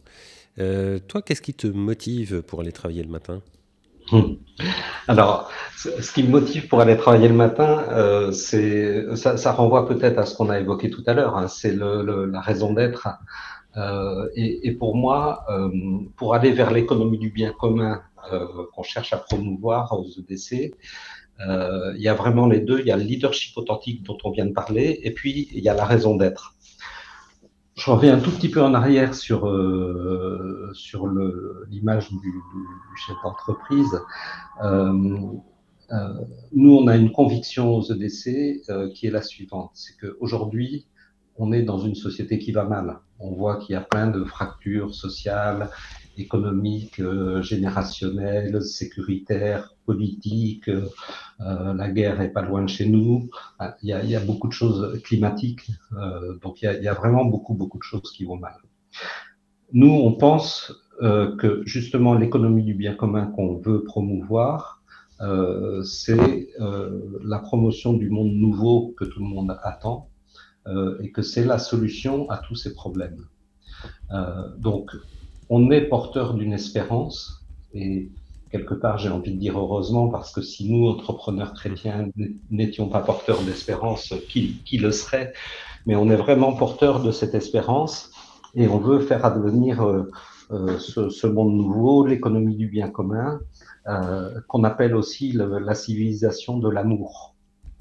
toi, 0.55 1.21
qu'est-ce 1.21 1.41
qui 1.41 1.53
te 1.53 1.67
motive 1.67 2.41
pour 2.43 2.61
aller 2.61 2.71
travailler 2.71 3.03
le 3.03 3.09
matin? 3.09 3.41
Alors, 5.07 5.51
ce 5.75 6.11
qui 6.11 6.23
me 6.23 6.29
motive 6.29 6.67
pour 6.67 6.81
aller 6.81 6.97
travailler 6.97 7.27
le 7.27 7.33
matin, 7.33 7.83
euh, 7.89 8.31
c'est 8.31 9.15
ça, 9.15 9.51
renvoie 9.51 9.87
peut-être 9.87 10.17
à 10.19 10.25
ce 10.25 10.35
qu'on 10.35 10.49
a 10.49 10.59
évoqué 10.59 10.89
tout 10.89 11.03
à 11.07 11.13
l'heure. 11.13 11.37
Hein, 11.37 11.47
c'est 11.47 11.73
le, 11.73 12.25
la 12.25 12.41
raison 12.41 12.73
d'être. 12.73 13.07
Euh, 13.77 14.27
et, 14.35 14.71
pour 14.73 14.95
moi, 14.95 15.45
euh, 15.49 15.69
pour 16.17 16.35
aller 16.35 16.51
vers 16.51 16.71
l'économie 16.71 17.17
du 17.17 17.29
bien 17.29 17.51
commun 17.51 18.01
qu'on 18.75 18.83
cherche 18.83 19.13
à 19.13 19.17
promouvoir 19.17 19.91
aux 19.93 20.05
EDC, 20.05 20.75
il 21.39 22.01
y 22.01 22.07
a 22.07 22.13
vraiment 22.13 22.45
les 22.45 22.59
deux. 22.59 22.79
Il 22.79 22.85
y 22.85 22.91
a 22.91 22.97
le 22.97 23.03
leadership 23.03 23.57
authentique 23.57 24.03
dont 24.03 24.17
on 24.23 24.29
vient 24.29 24.45
de 24.45 24.53
parler, 24.53 24.99
et 25.03 25.11
puis 25.11 25.49
il 25.53 25.63
y 25.63 25.69
a 25.69 25.73
la 25.73 25.85
raison 25.85 26.15
d'être. 26.15 26.55
Je 27.75 27.89
reviens 27.89 28.17
un 28.17 28.19
tout 28.19 28.31
petit 28.31 28.49
peu 28.49 28.61
en 28.61 28.73
arrière 28.73 29.15
sur, 29.15 29.47
euh, 29.47 30.71
sur 30.73 31.07
l'image 31.69 32.09
du, 32.11 32.17
du, 32.19 32.97
chef 32.97 33.15
d'entreprise. 33.23 34.01
Euh, 34.63 34.93
euh, 35.91 36.13
nous, 36.53 36.73
on 36.75 36.87
a 36.87 36.95
une 36.95 37.11
conviction 37.11 37.75
aux 37.75 37.83
EDC 37.83 38.63
euh, 38.69 38.91
qui 38.93 39.07
est 39.07 39.11
la 39.11 39.21
suivante, 39.21 39.71
c'est 39.73 39.93
qu'aujourd'hui, 39.99 40.87
on 41.37 41.51
est 41.51 41.63
dans 41.63 41.79
une 41.79 41.95
société 41.95 42.39
qui 42.39 42.51
va 42.51 42.63
mal. 42.63 42.99
On 43.19 43.31
voit 43.31 43.57
qu'il 43.57 43.73
y 43.73 43.75
a 43.75 43.81
plein 43.81 44.07
de 44.07 44.23
fractures 44.23 44.93
sociales, 44.93 45.69
économique, 46.17 46.99
euh, 46.99 47.41
générationnelle, 47.41 48.61
sécuritaire, 48.61 49.75
politique. 49.85 50.69
Euh, 50.69 51.73
la 51.73 51.89
guerre 51.89 52.21
est 52.21 52.29
pas 52.29 52.41
loin 52.41 52.63
de 52.63 52.69
chez 52.69 52.87
nous. 52.87 53.29
Ah, 53.59 53.75
il 53.81 53.89
y 53.89 54.15
a, 54.15 54.19
beaucoup 54.19 54.47
de 54.47 54.53
choses 54.53 55.01
climatiques. 55.03 55.71
Euh, 55.93 56.37
donc 56.41 56.61
il 56.61 56.81
y, 56.81 56.87
a, 56.87 56.93
vraiment 56.93 57.25
beaucoup 57.25 57.53
beaucoup 57.53 57.77
de 57.77 57.83
choses 57.83 58.11
qui 58.11 58.25
vont 58.25 58.37
mal. 58.37 58.55
Nous, 59.73 59.91
on 59.91 60.13
pense 60.13 60.73
que 61.39 61.63
justement 61.65 62.13
l'économie 62.13 62.63
du 62.63 62.75
bien 62.75 62.93
commun 62.93 63.25
qu'on 63.25 63.55
veut 63.55 63.83
promouvoir, 63.83 64.83
c'est 65.83 66.49
la 67.23 67.39
promotion 67.39 67.93
du 67.93 68.11
monde 68.11 68.33
nouveau 68.33 68.93
que 68.95 69.05
tout 69.05 69.19
le 69.19 69.25
monde 69.25 69.57
attend 69.63 70.09
et 71.01 71.11
que 71.11 71.23
c'est 71.23 71.43
la 71.43 71.57
solution 71.57 72.29
à 72.29 72.37
tous 72.37 72.53
ces 72.53 72.75
problèmes. 72.75 73.25
donc 74.59 74.91
on 75.51 75.69
est 75.69 75.81
porteur 75.81 76.33
d'une 76.33 76.53
espérance 76.53 77.45
et 77.73 78.09
quelque 78.51 78.73
part, 78.73 78.97
j'ai 78.97 79.09
envie 79.09 79.33
de 79.33 79.37
dire 79.37 79.59
heureusement, 79.59 80.07
parce 80.07 80.31
que 80.31 80.41
si 80.41 80.71
nous, 80.71 80.87
entrepreneurs 80.87 81.53
chrétiens, 81.53 82.07
n'étions 82.49 82.87
pas 82.87 83.01
porteurs 83.01 83.41
d'espérance, 83.41 84.13
qui, 84.29 84.61
qui, 84.65 84.77
le 84.77 84.91
serait? 84.91 85.33
Mais 85.85 85.95
on 85.95 86.09
est 86.09 86.15
vraiment 86.15 86.53
porteur 86.53 87.03
de 87.03 87.11
cette 87.11 87.35
espérance 87.35 88.11
et 88.55 88.69
on 88.69 88.77
veut 88.77 88.99
faire 88.99 89.25
advenir 89.25 89.83
euh, 89.83 90.77
ce, 90.79 91.27
monde 91.27 91.53
nouveau, 91.53 92.05
l'économie 92.05 92.55
du 92.55 92.67
bien 92.67 92.89
commun, 92.89 93.39
qu'on 94.47 94.63
appelle 94.63 94.95
aussi 94.95 95.33
la 95.33 95.75
civilisation 95.75 96.57
de 96.59 96.69
l'amour. 96.69 97.35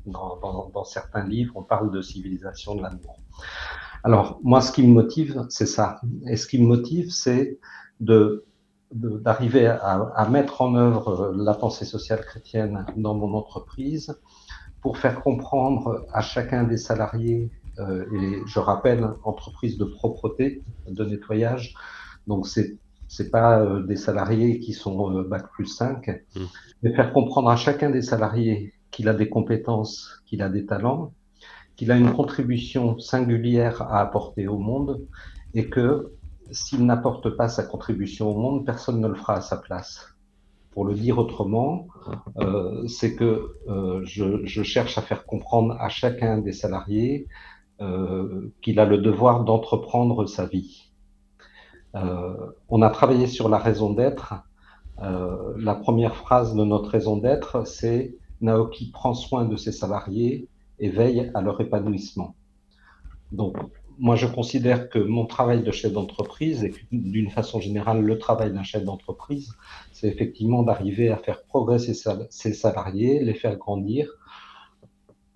Dans, 0.07 0.85
certains 0.85 1.25
livres, 1.25 1.53
on 1.57 1.63
parle 1.63 1.93
de 1.93 2.01
civilisation 2.01 2.75
de 2.75 2.83
l'amour. 2.83 3.19
Alors, 4.03 4.41
moi, 4.43 4.61
ce 4.61 4.73
qui 4.73 4.87
me 4.87 4.93
motive, 4.93 5.45
c'est 5.49 5.67
ça. 5.67 6.01
Et 6.27 6.37
ce 6.37 6.47
qui 6.47 6.61
me 6.61 6.67
motive, 6.67 7.11
c'est 7.11 7.59
de 8.01 8.45
d'arriver 8.93 9.69
à, 9.69 10.29
mettre 10.33 10.63
en 10.63 10.75
œuvre 10.75 11.33
la 11.37 11.55
pensée 11.55 11.85
sociale 11.85 12.25
chrétienne 12.25 12.85
dans 12.97 13.15
mon 13.15 13.35
entreprise 13.35 14.19
pour 14.83 14.99
faire 14.99 15.21
comprendre 15.21 16.07
à 16.13 16.23
chacun 16.23 16.65
des 16.65 16.77
salariés, 16.77 17.53
euh, 17.79 18.05
et 18.13 18.43
je 18.47 18.59
rappelle, 18.59 19.09
entreprise 19.23 19.79
de 19.79 19.85
propreté, 19.85 20.65
de 20.89 21.05
nettoyage, 21.05 21.75
donc 22.27 22.49
c'est 22.49 22.79
c'est 23.07 23.31
pas 23.31 23.61
euh, 23.61 23.83
des 23.83 23.97
salariés 23.97 24.61
qui 24.61 24.73
sont 24.73 25.13
euh, 25.13 25.25
bac 25.25 25.51
plus 25.51 25.67
5, 25.67 26.09
mmh. 26.09 26.41
mais 26.83 26.95
faire 26.95 27.13
comprendre 27.13 27.51
à 27.51 27.57
chacun 27.57 27.91
des 27.91 28.03
salariés 28.03 28.73
qu'il 28.93 29.09
a 29.09 29.15
des 29.15 29.29
compétences, 29.29 30.23
qu'il 30.27 30.43
a 30.43 30.49
des 30.49 30.65
talents, 30.65 31.13
qu'il 31.81 31.91
a 31.93 31.97
une 31.97 32.13
contribution 32.13 32.99
singulière 32.99 33.81
à 33.81 34.03
apporter 34.03 34.47
au 34.47 34.59
monde 34.59 35.01
et 35.55 35.71
que 35.71 36.13
s'il 36.51 36.85
n'apporte 36.85 37.31
pas 37.31 37.49
sa 37.49 37.63
contribution 37.63 38.29
au 38.31 38.39
monde, 38.39 38.67
personne 38.67 39.01
ne 39.01 39.09
le 39.09 39.15
fera 39.15 39.37
à 39.37 39.41
sa 39.41 39.57
place. 39.57 40.15
Pour 40.73 40.85
le 40.85 40.93
dire 40.93 41.17
autrement, 41.17 41.87
euh, 42.37 42.87
c'est 42.87 43.17
que 43.17 43.57
euh, 43.67 44.03
je, 44.05 44.63
cherche 44.63 44.99
à 44.99 45.01
faire 45.01 45.25
comprendre 45.25 45.75
à 45.81 45.89
chacun 45.89 46.37
des 46.37 46.53
salariés 46.53 47.27
euh, 47.81 48.53
qu'il 48.61 48.79
a 48.79 48.85
le 48.85 48.99
devoir 48.99 49.45
d'entreprendre 49.45 50.27
sa 50.27 50.45
vie. 50.45 50.93
On 51.95 52.83
a 52.83 52.91
travaillé 52.91 53.27
sur 53.27 53.49
la 53.49 53.57
raison 53.57 53.95
d'être. 53.95 54.35
La 54.99 55.75
première 55.75 56.15
phrase 56.15 56.55
de 56.55 56.63
notre 56.63 56.91
raison 56.91 57.17
d'être, 57.17 57.67
c'est 57.67 58.15
Naoki 58.43 58.91
prend 58.91 59.15
soin 59.15 59.47
de 59.47 59.57
ses 59.57 59.73
salariés 59.73 60.47
et 60.81 60.89
veille 60.89 61.31
à 61.35 61.41
leur 61.41 61.61
épanouissement. 61.61 62.35
Donc, 63.33 63.57
moi, 64.01 64.17
je 64.17 64.27
considère 64.27 64.89
que 64.89 64.99
mon 64.99 65.27
travail 65.27 65.63
de 65.63 65.71
chef 65.71 65.93
d'entreprise, 65.93 66.65
et 66.65 66.73
d'une 66.91 67.31
façon 67.31 67.61
générale, 67.61 68.01
le 68.01 68.19
travail 68.19 68.51
d'un 68.51 68.63
chef 68.63 68.83
d'entreprise, 68.83 69.53
c'est 69.93 70.09
effectivement 70.09 70.63
d'arriver 70.63 71.11
à 71.11 71.19
faire 71.19 71.43
progresser 71.45 71.93
ses 72.31 72.53
salariés, 72.55 73.23
les 73.23 73.35
faire 73.35 73.57
grandir. 73.59 74.09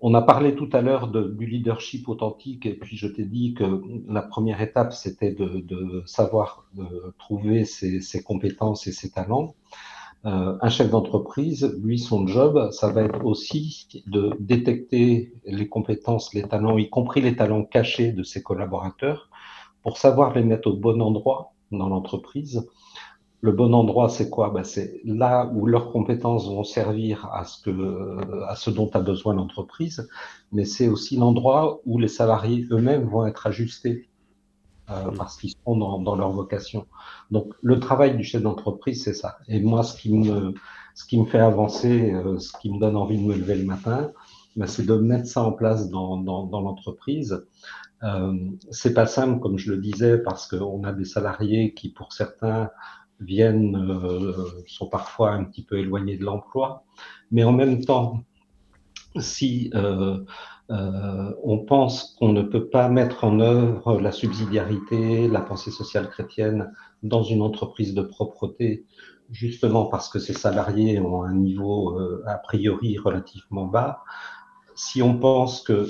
On 0.01 0.15
a 0.15 0.21
parlé 0.21 0.55
tout 0.55 0.69
à 0.73 0.81
l'heure 0.81 1.07
du 1.09 1.45
leadership 1.45 2.09
authentique, 2.09 2.65
et 2.65 2.73
puis 2.73 2.97
je 2.97 3.07
t'ai 3.07 3.25
dit 3.25 3.53
que 3.53 3.81
la 4.07 4.23
première 4.23 4.61
étape, 4.61 4.93
c'était 4.93 5.31
de, 5.31 6.03
savoir 6.07 6.65
de 6.73 7.13
trouver 7.19 7.65
ses 7.65 8.23
compétences 8.23 8.87
et 8.87 8.91
ses 8.91 9.11
talents. 9.11 9.53
Euh, 10.25 10.57
un 10.59 10.69
chef 10.69 10.89
d'entreprise, 10.89 11.71
lui, 11.83 11.99
son 11.99 12.25
job, 12.25 12.71
ça 12.71 12.89
va 12.89 13.03
être 13.03 13.23
aussi 13.25 13.87
de 14.07 14.35
détecter 14.39 15.33
les 15.45 15.67
compétences, 15.69 16.33
les 16.33 16.43
talents, 16.43 16.77
y 16.79 16.89
compris 16.89 17.21
les 17.21 17.35
talents 17.35 17.63
cachés 17.63 18.11
de 18.11 18.23
ses 18.23 18.41
collaborateurs, 18.41 19.29
pour 19.83 19.97
savoir 19.99 20.33
les 20.33 20.43
mettre 20.43 20.69
au 20.69 20.73
bon 20.73 20.99
endroit 21.01 21.53
dans 21.71 21.89
l'entreprise. 21.89 22.67
Le 23.41 23.51
bon 23.51 23.75
endroit, 23.75 24.09
c'est 24.09 24.31
quoi? 24.31 24.49
Ben, 24.49 24.63
C'est 24.63 24.99
là 25.03 25.51
où 25.53 25.67
leurs 25.67 25.91
compétences 25.91 26.47
vont 26.47 26.63
servir 26.63 27.27
à 27.31 27.45
ce, 27.45 27.61
que, 27.61 28.43
à 28.47 28.55
ce 28.55 28.71
dont 28.71 28.89
a 28.95 29.01
besoin 29.01 29.35
l'entreprise, 29.35 30.09
mais 30.51 30.65
c'est 30.65 30.87
aussi 30.87 31.17
l'endroit 31.17 31.81
où 31.85 31.99
les 31.99 32.07
salariés 32.07 32.65
eux-mêmes 32.71 33.07
vont 33.07 33.27
être 33.27 33.45
ajustés 33.45 34.09
euh, 34.89 35.11
parce 35.17 35.37
qu'ils 35.37 35.53
sont 35.65 35.77
dans, 35.77 35.99
dans, 35.99 36.15
leur 36.15 36.31
vocation. 36.31 36.85
Donc 37.31 37.53
le 37.61 37.79
travail 37.79 38.17
du 38.17 38.23
chef 38.23 38.41
d'entreprise, 38.41 39.03
c'est 39.03 39.13
ça. 39.13 39.37
Et 39.47 39.59
moi, 39.59 39.83
ce 39.83 39.99
qui 39.99 40.13
me, 40.13 40.53
ce 40.93 41.05
qui 41.05 41.19
me 41.19 41.25
fait 41.25 41.39
avancer, 41.39 42.13
euh, 42.13 42.39
ce 42.39 42.51
qui 42.59 42.71
me 42.71 42.79
donne 42.79 42.95
envie 42.95 43.17
de 43.17 43.23
me 43.23 43.35
lever 43.35 43.55
le 43.55 43.65
matin, 43.65 44.11
ben, 44.55 44.67
c'est 44.67 44.85
de 44.85 44.95
mettre 44.95 45.27
ça 45.27 45.43
en 45.43 45.51
place 45.51 45.89
dans, 45.89 46.17
dans, 46.17 46.45
dans 46.45 46.61
l'entreprise. 46.61 47.45
Euh, 48.03 48.33
c'est 48.71 48.93
pas 48.93 49.05
simple, 49.05 49.39
comme 49.39 49.57
je 49.57 49.71
le 49.71 49.77
disais, 49.77 50.17
parce 50.17 50.47
qu'on 50.47 50.83
a 50.83 50.93
des 50.93 51.05
salariés 51.05 51.73
qui, 51.73 51.89
pour 51.89 52.13
certains, 52.13 52.69
viennent, 53.19 53.75
euh, 53.75 54.33
sont 54.67 54.87
parfois 54.87 55.31
un 55.31 55.45
petit 55.45 55.63
peu 55.63 55.79
éloignés 55.79 56.17
de 56.17 56.25
l'emploi, 56.25 56.83
mais 57.31 57.43
en 57.43 57.53
même 57.53 57.83
temps, 57.83 58.23
si 59.17 59.71
euh, 59.73 60.23
euh, 60.71 61.31
on 61.43 61.59
pense 61.59 62.15
qu'on 62.17 62.31
ne 62.31 62.41
peut 62.41 62.67
pas 62.69 62.89
mettre 62.89 63.23
en 63.23 63.39
œuvre 63.39 63.99
la 63.99 64.11
subsidiarité, 64.11 65.27
la 65.27 65.41
pensée 65.41 65.71
sociale 65.71 66.09
chrétienne 66.09 66.71
dans 67.03 67.21
une 67.21 67.43
entreprise 67.43 67.93
de 67.93 68.01
propreté, 68.01 68.85
justement 69.29 69.85
parce 69.85 70.09
que 70.09 70.17
ces 70.17 70.33
salariés 70.33 70.99
ont 70.99 71.23
un 71.23 71.35
niveau 71.35 71.99
euh, 71.99 72.23
a 72.25 72.37
priori 72.37 72.97
relativement 72.97 73.65
bas. 73.65 74.03
Si 74.75 75.03
on 75.03 75.17
pense 75.19 75.61
que 75.61 75.87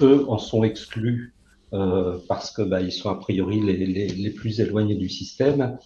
eux 0.00 0.24
en 0.28 0.38
sont 0.38 0.62
exclus 0.62 1.34
euh, 1.72 2.18
parce 2.28 2.52
que 2.52 2.62
bah, 2.62 2.80
ils 2.80 2.92
sont 2.92 3.10
a 3.10 3.16
priori 3.16 3.60
les, 3.60 3.76
les, 3.76 4.08
les, 4.08 4.30
plus 4.30 4.60
éloignés 4.60 4.94
du 4.94 5.08
système, 5.08 5.76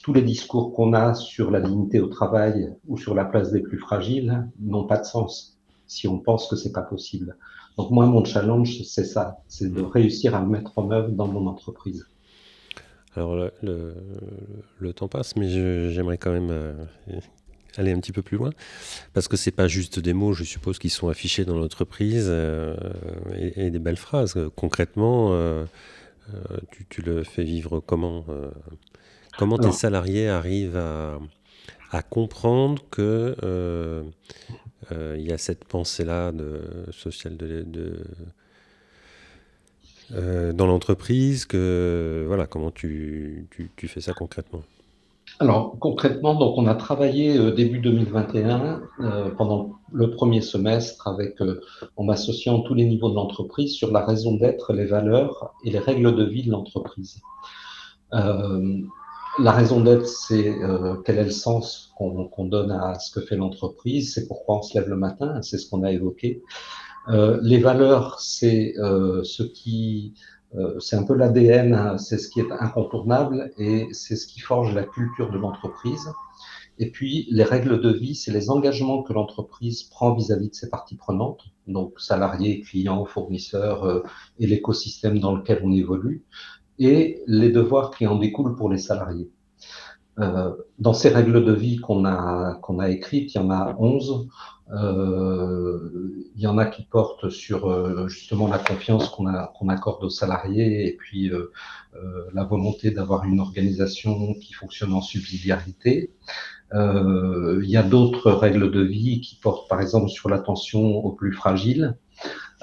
tous 0.00 0.12
les 0.12 0.22
discours 0.22 0.72
qu'on 0.72 0.92
a 0.92 1.14
sur 1.14 1.50
la 1.50 1.60
dignité 1.60 1.98
au 1.98 2.06
travail 2.06 2.72
ou 2.86 2.96
sur 2.98 3.16
la 3.16 3.24
place 3.24 3.50
des 3.50 3.60
plus 3.60 3.78
fragiles 3.78 4.48
n'ont 4.60 4.86
pas 4.86 4.98
de 4.98 5.04
sens 5.04 5.54
si 5.86 6.08
on 6.08 6.18
pense 6.18 6.48
que 6.48 6.56
c'est 6.56 6.72
pas 6.72 6.82
possible. 6.82 7.36
Donc 7.76 7.90
moi, 7.90 8.06
mon 8.06 8.24
challenge, 8.24 8.82
c'est 8.84 9.04
ça, 9.04 9.38
c'est 9.48 9.72
de 9.72 9.82
réussir 9.82 10.34
à 10.34 10.40
le 10.40 10.46
mettre 10.46 10.78
en 10.78 10.90
œuvre 10.90 11.10
dans 11.10 11.26
mon 11.26 11.46
entreprise. 11.46 12.06
Alors 13.16 13.36
le, 13.62 13.94
le, 14.80 14.92
temps 14.92 15.08
passe, 15.08 15.36
mais 15.36 15.48
j'aimerais 15.90 16.18
quand 16.18 16.32
même 16.32 16.50
euh, 16.50 16.72
aller 17.76 17.92
un 17.92 18.00
petit 18.00 18.10
peu 18.12 18.22
plus 18.22 18.36
loin, 18.36 18.50
parce 19.12 19.28
que 19.28 19.36
c'est 19.36 19.52
pas 19.52 19.68
juste 19.68 20.00
des 20.00 20.12
mots, 20.12 20.32
je 20.32 20.42
suppose, 20.42 20.78
qui 20.78 20.90
sont 20.90 21.08
affichés 21.08 21.44
dans 21.44 21.56
l'entreprise 21.56 22.26
euh, 22.28 22.76
et, 23.36 23.70
des 23.70 23.78
belles 23.78 23.96
phrases. 23.96 24.36
Concrètement, 24.56 25.28
euh, 25.32 25.64
tu, 26.72 26.86
tu, 26.88 27.02
le 27.02 27.22
fais 27.22 27.44
vivre 27.44 27.80
comment 27.80 28.24
Comment 29.36 29.58
tes 29.58 29.72
salariés 29.72 30.28
arrivent 30.28 30.76
à, 30.76 31.18
à 31.90 32.02
comprendre 32.02 32.82
que 32.90 33.34
il 34.90 35.22
y 35.22 35.32
a 35.32 35.38
cette 35.38 35.64
pensée-là 35.64 36.32
de, 36.32 36.60
sociale 36.90 37.36
de, 37.36 37.64
euh, 40.12 40.52
dans 40.52 40.66
l'entreprise. 40.66 41.46
Que 41.46 42.24
voilà, 42.26 42.46
comment 42.46 42.70
tu, 42.70 43.48
tu, 43.76 43.88
fais 43.88 44.00
ça 44.00 44.12
concrètement? 44.12 44.62
Alors 45.40 45.76
concrètement, 45.80 46.34
donc 46.34 46.56
on 46.58 46.66
a 46.66 46.74
travaillé 46.74 47.36
euh, 47.36 47.50
début 47.50 47.80
2021 47.80 48.82
pendant 49.36 49.72
le 49.92 50.10
premier 50.10 50.40
semestre 50.40 51.08
avec 51.08 51.38
en 51.96 52.08
associant 52.08 52.60
tous 52.60 52.74
les 52.74 52.84
niveaux 52.84 53.10
de 53.10 53.14
l'entreprise 53.14 53.72
sur 53.74 53.90
la 53.90 54.04
raison 54.04 54.36
d'être, 54.36 54.72
les 54.72 54.86
valeurs 54.86 55.54
et 55.64 55.70
les 55.70 55.78
règles 55.78 56.14
de 56.14 56.24
vie 56.24 56.44
de 56.44 56.50
l'entreprise. 56.50 57.20
La 59.38 59.50
raison 59.50 59.80
d'être, 59.80 60.06
c'est 60.06 60.56
euh, 60.62 60.96
quel 61.04 61.18
est 61.18 61.24
le 61.24 61.30
sens 61.30 61.92
qu'on 61.96 62.44
donne 62.44 62.70
à 62.70 62.98
ce 63.00 63.10
que 63.10 63.20
fait 63.20 63.36
l'entreprise, 63.36 64.14
c'est 64.14 64.28
pourquoi 64.28 64.58
on 64.58 64.62
se 64.62 64.78
lève 64.78 64.88
le 64.88 64.96
matin, 64.96 65.42
c'est 65.42 65.58
ce 65.58 65.68
qu'on 65.68 65.82
a 65.82 65.90
évoqué. 65.90 66.42
Euh, 67.08 67.38
les 67.42 67.58
valeurs, 67.58 68.20
c'est 68.20 68.74
euh, 68.78 69.24
ce 69.24 69.42
qui, 69.42 70.14
euh, 70.54 70.78
c'est 70.78 70.94
un 70.96 71.02
peu 71.02 71.14
l'ADN, 71.14 71.98
c'est 71.98 72.18
ce 72.18 72.28
qui 72.28 72.40
est 72.40 72.52
incontournable 72.52 73.50
et 73.58 73.88
c'est 73.92 74.16
ce 74.16 74.28
qui 74.28 74.38
forge 74.38 74.72
la 74.72 74.84
culture 74.84 75.30
de 75.30 75.38
l'entreprise. 75.38 76.12
Et 76.78 76.90
puis, 76.90 77.26
les 77.30 77.44
règles 77.44 77.80
de 77.80 77.90
vie, 77.90 78.14
c'est 78.14 78.32
les 78.32 78.50
engagements 78.50 79.02
que 79.02 79.12
l'entreprise 79.12 79.84
prend 79.84 80.14
vis-à-vis 80.14 80.46
-vis 80.46 80.50
de 80.50 80.54
ses 80.54 80.70
parties 80.70 80.96
prenantes, 80.96 81.44
donc 81.68 82.00
salariés, 82.00 82.60
clients, 82.62 83.04
fournisseurs 83.04 83.84
euh, 83.84 84.02
et 84.38 84.46
l'écosystème 84.46 85.18
dans 85.20 85.34
lequel 85.36 85.60
on 85.64 85.72
évolue 85.72 86.24
et 86.78 87.22
les 87.26 87.50
devoirs 87.50 87.90
qui 87.90 88.06
en 88.06 88.16
découlent 88.16 88.56
pour 88.56 88.70
les 88.70 88.78
salariés. 88.78 89.30
Euh, 90.20 90.52
dans 90.78 90.92
ces 90.92 91.08
règles 91.08 91.44
de 91.44 91.52
vie 91.52 91.76
qu'on 91.78 92.04
a, 92.04 92.54
qu'on 92.62 92.78
a 92.78 92.88
écrites, 92.88 93.34
il 93.34 93.38
y 93.38 93.40
en 93.40 93.50
a 93.50 93.74
11. 93.78 94.28
Euh, 94.72 96.24
il 96.34 96.42
y 96.42 96.46
en 96.46 96.58
a 96.58 96.66
qui 96.66 96.84
portent 96.84 97.30
sur 97.30 97.70
euh, 97.70 98.08
justement 98.08 98.48
la 98.48 98.58
confiance 98.58 99.08
qu'on 99.08 99.26
qu'on 99.54 99.68
accorde 99.68 100.02
aux 100.04 100.10
salariés 100.10 100.88
et 100.88 100.96
puis 100.96 101.30
euh, 101.30 101.52
euh, 101.96 102.24
la 102.32 102.44
volonté 102.44 102.90
d'avoir 102.90 103.24
une 103.24 103.40
organisation 103.40 104.34
qui 104.34 104.52
fonctionne 104.52 104.92
en 104.92 105.00
subsidiarité. 105.00 106.12
il 106.72 107.70
y 107.70 107.76
a 107.76 107.82
d'autres 107.82 108.32
règles 108.32 108.70
de 108.70 108.80
vie 108.80 109.20
qui 109.20 109.36
portent 109.36 109.68
par 109.68 109.80
exemple 109.80 110.08
sur 110.08 110.28
l'attention 110.28 111.04
aux 111.04 111.12
plus 111.12 111.32
fragiles. 111.32 111.96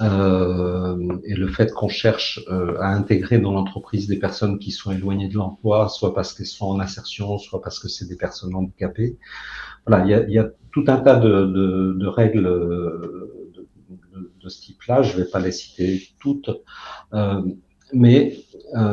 Euh, 0.02 1.20
et 1.26 1.36
le 1.36 1.48
fait 1.48 1.72
qu'on 1.74 1.90
cherche 1.90 2.40
euh, 2.50 2.76
à 2.80 2.96
intégrer 2.96 3.40
dans 3.40 3.52
l'entreprise 3.52 4.08
des 4.08 4.18
personnes 4.18 4.58
qui 4.58 4.72
sont 4.72 4.92
éloignées 4.92 5.28
de 5.28 5.36
l'emploi, 5.36 5.90
soit 5.90 6.14
parce 6.14 6.34
qu'elles 6.34 6.48
sont 6.48 6.66
en 6.66 6.80
insertion, 6.80 7.38
soit 7.38 7.62
parce 7.62 7.80
que 7.80 7.88
c'est 7.88 8.08
des 8.08 8.16
personnes 8.16 8.56
handicapées. 8.56 9.18
Voilà, 9.86 10.06
il 10.06 10.10
y 10.10 10.14
a, 10.14 10.30
y 10.30 10.40
a 10.40 10.50
tout 10.72 10.86
un 10.88 10.98
tas 10.98 11.18
de, 11.18 11.46
de, 11.46 11.94
de 11.98 12.08
règles 12.08 12.48
euh, 12.48 13.54
de, 14.42 14.50
ce 14.50 14.62
type-là. 14.62 15.04
Je 15.04 15.18
ne 15.18 15.24
vais 15.24 15.30
pas 15.30 15.40
les 15.40 15.52
citer 15.52 16.02
toutes, 16.20 16.50
mais 17.94 18.38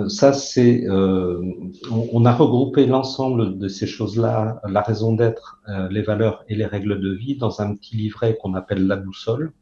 ça, 0.08 0.32
c'est, 0.32 0.86
on, 0.90 2.24
a 2.26 2.32
regroupé 2.32 2.86
l'ensemble 2.86 3.56
de 3.58 3.68
ces 3.68 3.86
choses-là, 3.86 4.60
la 4.68 4.82
raison 4.82 5.14
d'être, 5.14 5.62
les 5.90 6.02
valeurs 6.02 6.44
et 6.48 6.54
les 6.54 6.66
règles 6.66 7.00
de 7.00 7.10
vie, 7.12 7.36
dans 7.36 7.60
un 7.62 7.74
petit 7.74 7.96
livret 7.96 8.36
qu'on 8.40 8.54
appelle 8.54 8.86
la 8.86 8.96
boussole. 8.96 9.52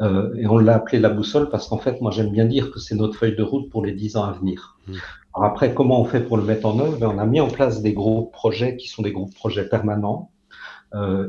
Et 0.00 0.46
on 0.46 0.58
l'a 0.58 0.76
appelé 0.76 1.00
la 1.00 1.10
boussole 1.10 1.48
parce 1.50 1.68
qu'en 1.68 1.78
fait, 1.78 2.00
moi, 2.00 2.10
j'aime 2.10 2.30
bien 2.30 2.44
dire 2.44 2.70
que 2.70 2.78
c'est 2.78 2.94
notre 2.94 3.16
feuille 3.16 3.36
de 3.36 3.42
route 3.42 3.68
pour 3.68 3.84
les 3.84 3.92
dix 3.92 4.16
ans 4.16 4.24
à 4.24 4.32
venir. 4.32 4.78
Mmh. 4.86 4.94
Alors 5.34 5.50
après, 5.50 5.74
comment 5.74 6.00
on 6.00 6.04
fait 6.04 6.20
pour 6.20 6.36
le 6.36 6.44
mettre 6.44 6.66
en 6.66 6.78
œuvre? 6.78 6.98
Ben, 6.98 7.08
On 7.08 7.18
a 7.18 7.26
mis 7.26 7.40
en 7.40 7.48
place 7.48 7.82
des 7.82 7.92
groupes 7.92 8.32
projets 8.32 8.76
qui 8.76 8.88
sont 8.88 9.02
des 9.02 9.12
groupes 9.12 9.34
projets 9.34 9.68
permanents 9.68 10.30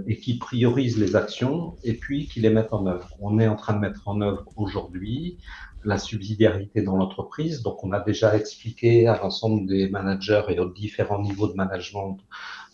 et 0.08 0.16
qui 0.18 0.38
priorisent 0.38 0.98
les 0.98 1.18
actions 1.18 1.76
et 1.84 1.94
puis 1.94 2.28
qui 2.28 2.40
les 2.40 2.50
mettent 2.50 2.72
en 2.72 2.86
œuvre. 2.86 3.10
On 3.20 3.40
est 3.40 3.48
en 3.48 3.58
train 3.58 3.74
de 3.74 3.80
mettre 3.80 4.08
en 4.08 4.22
œuvre 4.22 4.46
aujourd'hui 4.56 5.38
la 5.84 5.98
subsidiarité 5.98 6.82
dans 6.82 6.96
l'entreprise. 6.96 7.62
Donc, 7.62 7.84
on 7.84 7.92
a 7.92 8.00
déjà 8.00 8.36
expliqué 8.36 9.08
à 9.08 9.18
l'ensemble 9.18 9.68
des 9.68 9.90
managers 9.90 10.44
et 10.50 10.60
aux 10.60 10.70
différents 10.70 11.22
niveaux 11.22 11.48
de 11.48 11.54
management 11.54 12.18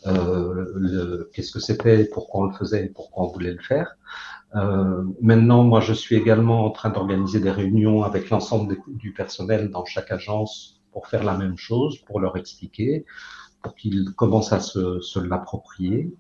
euh, 0.08 1.30
qu'est-ce 1.34 1.52
que 1.52 1.60
c'était, 1.60 2.06
pourquoi 2.06 2.42
on 2.42 2.44
le 2.46 2.54
faisait 2.54 2.86
et 2.86 2.90
pourquoi 2.90 3.26
on 3.26 3.28
voulait 3.28 3.54
le 3.54 3.62
faire. 3.62 3.98
Euh, 4.56 5.04
maintenant, 5.22 5.64
moi, 5.64 5.82
je 5.82 5.94
suis 5.94 6.16
également 6.16 6.66
en 6.66 6.72
train 6.72 6.90
d'organiser 6.90 7.40
des 7.40 7.52
réunions 7.52 8.04
avec 8.04 8.30
l'ensemble 8.30 8.78
du 8.88 9.14
personnel 9.14 9.70
dans 9.70 9.86
chaque 9.86 10.12
agence 10.12 10.82
pour 10.92 11.08
faire 11.08 11.24
la 11.24 11.38
même 11.38 11.58
chose, 11.58 12.00
pour 12.00 12.20
leur 12.20 12.38
expliquer 12.38 13.06
pour 13.66 13.74
qu'ils 13.74 14.14
commencent 14.14 14.54
à 14.54 14.60
se, 14.60 15.20
l'approprier. 15.20 16.14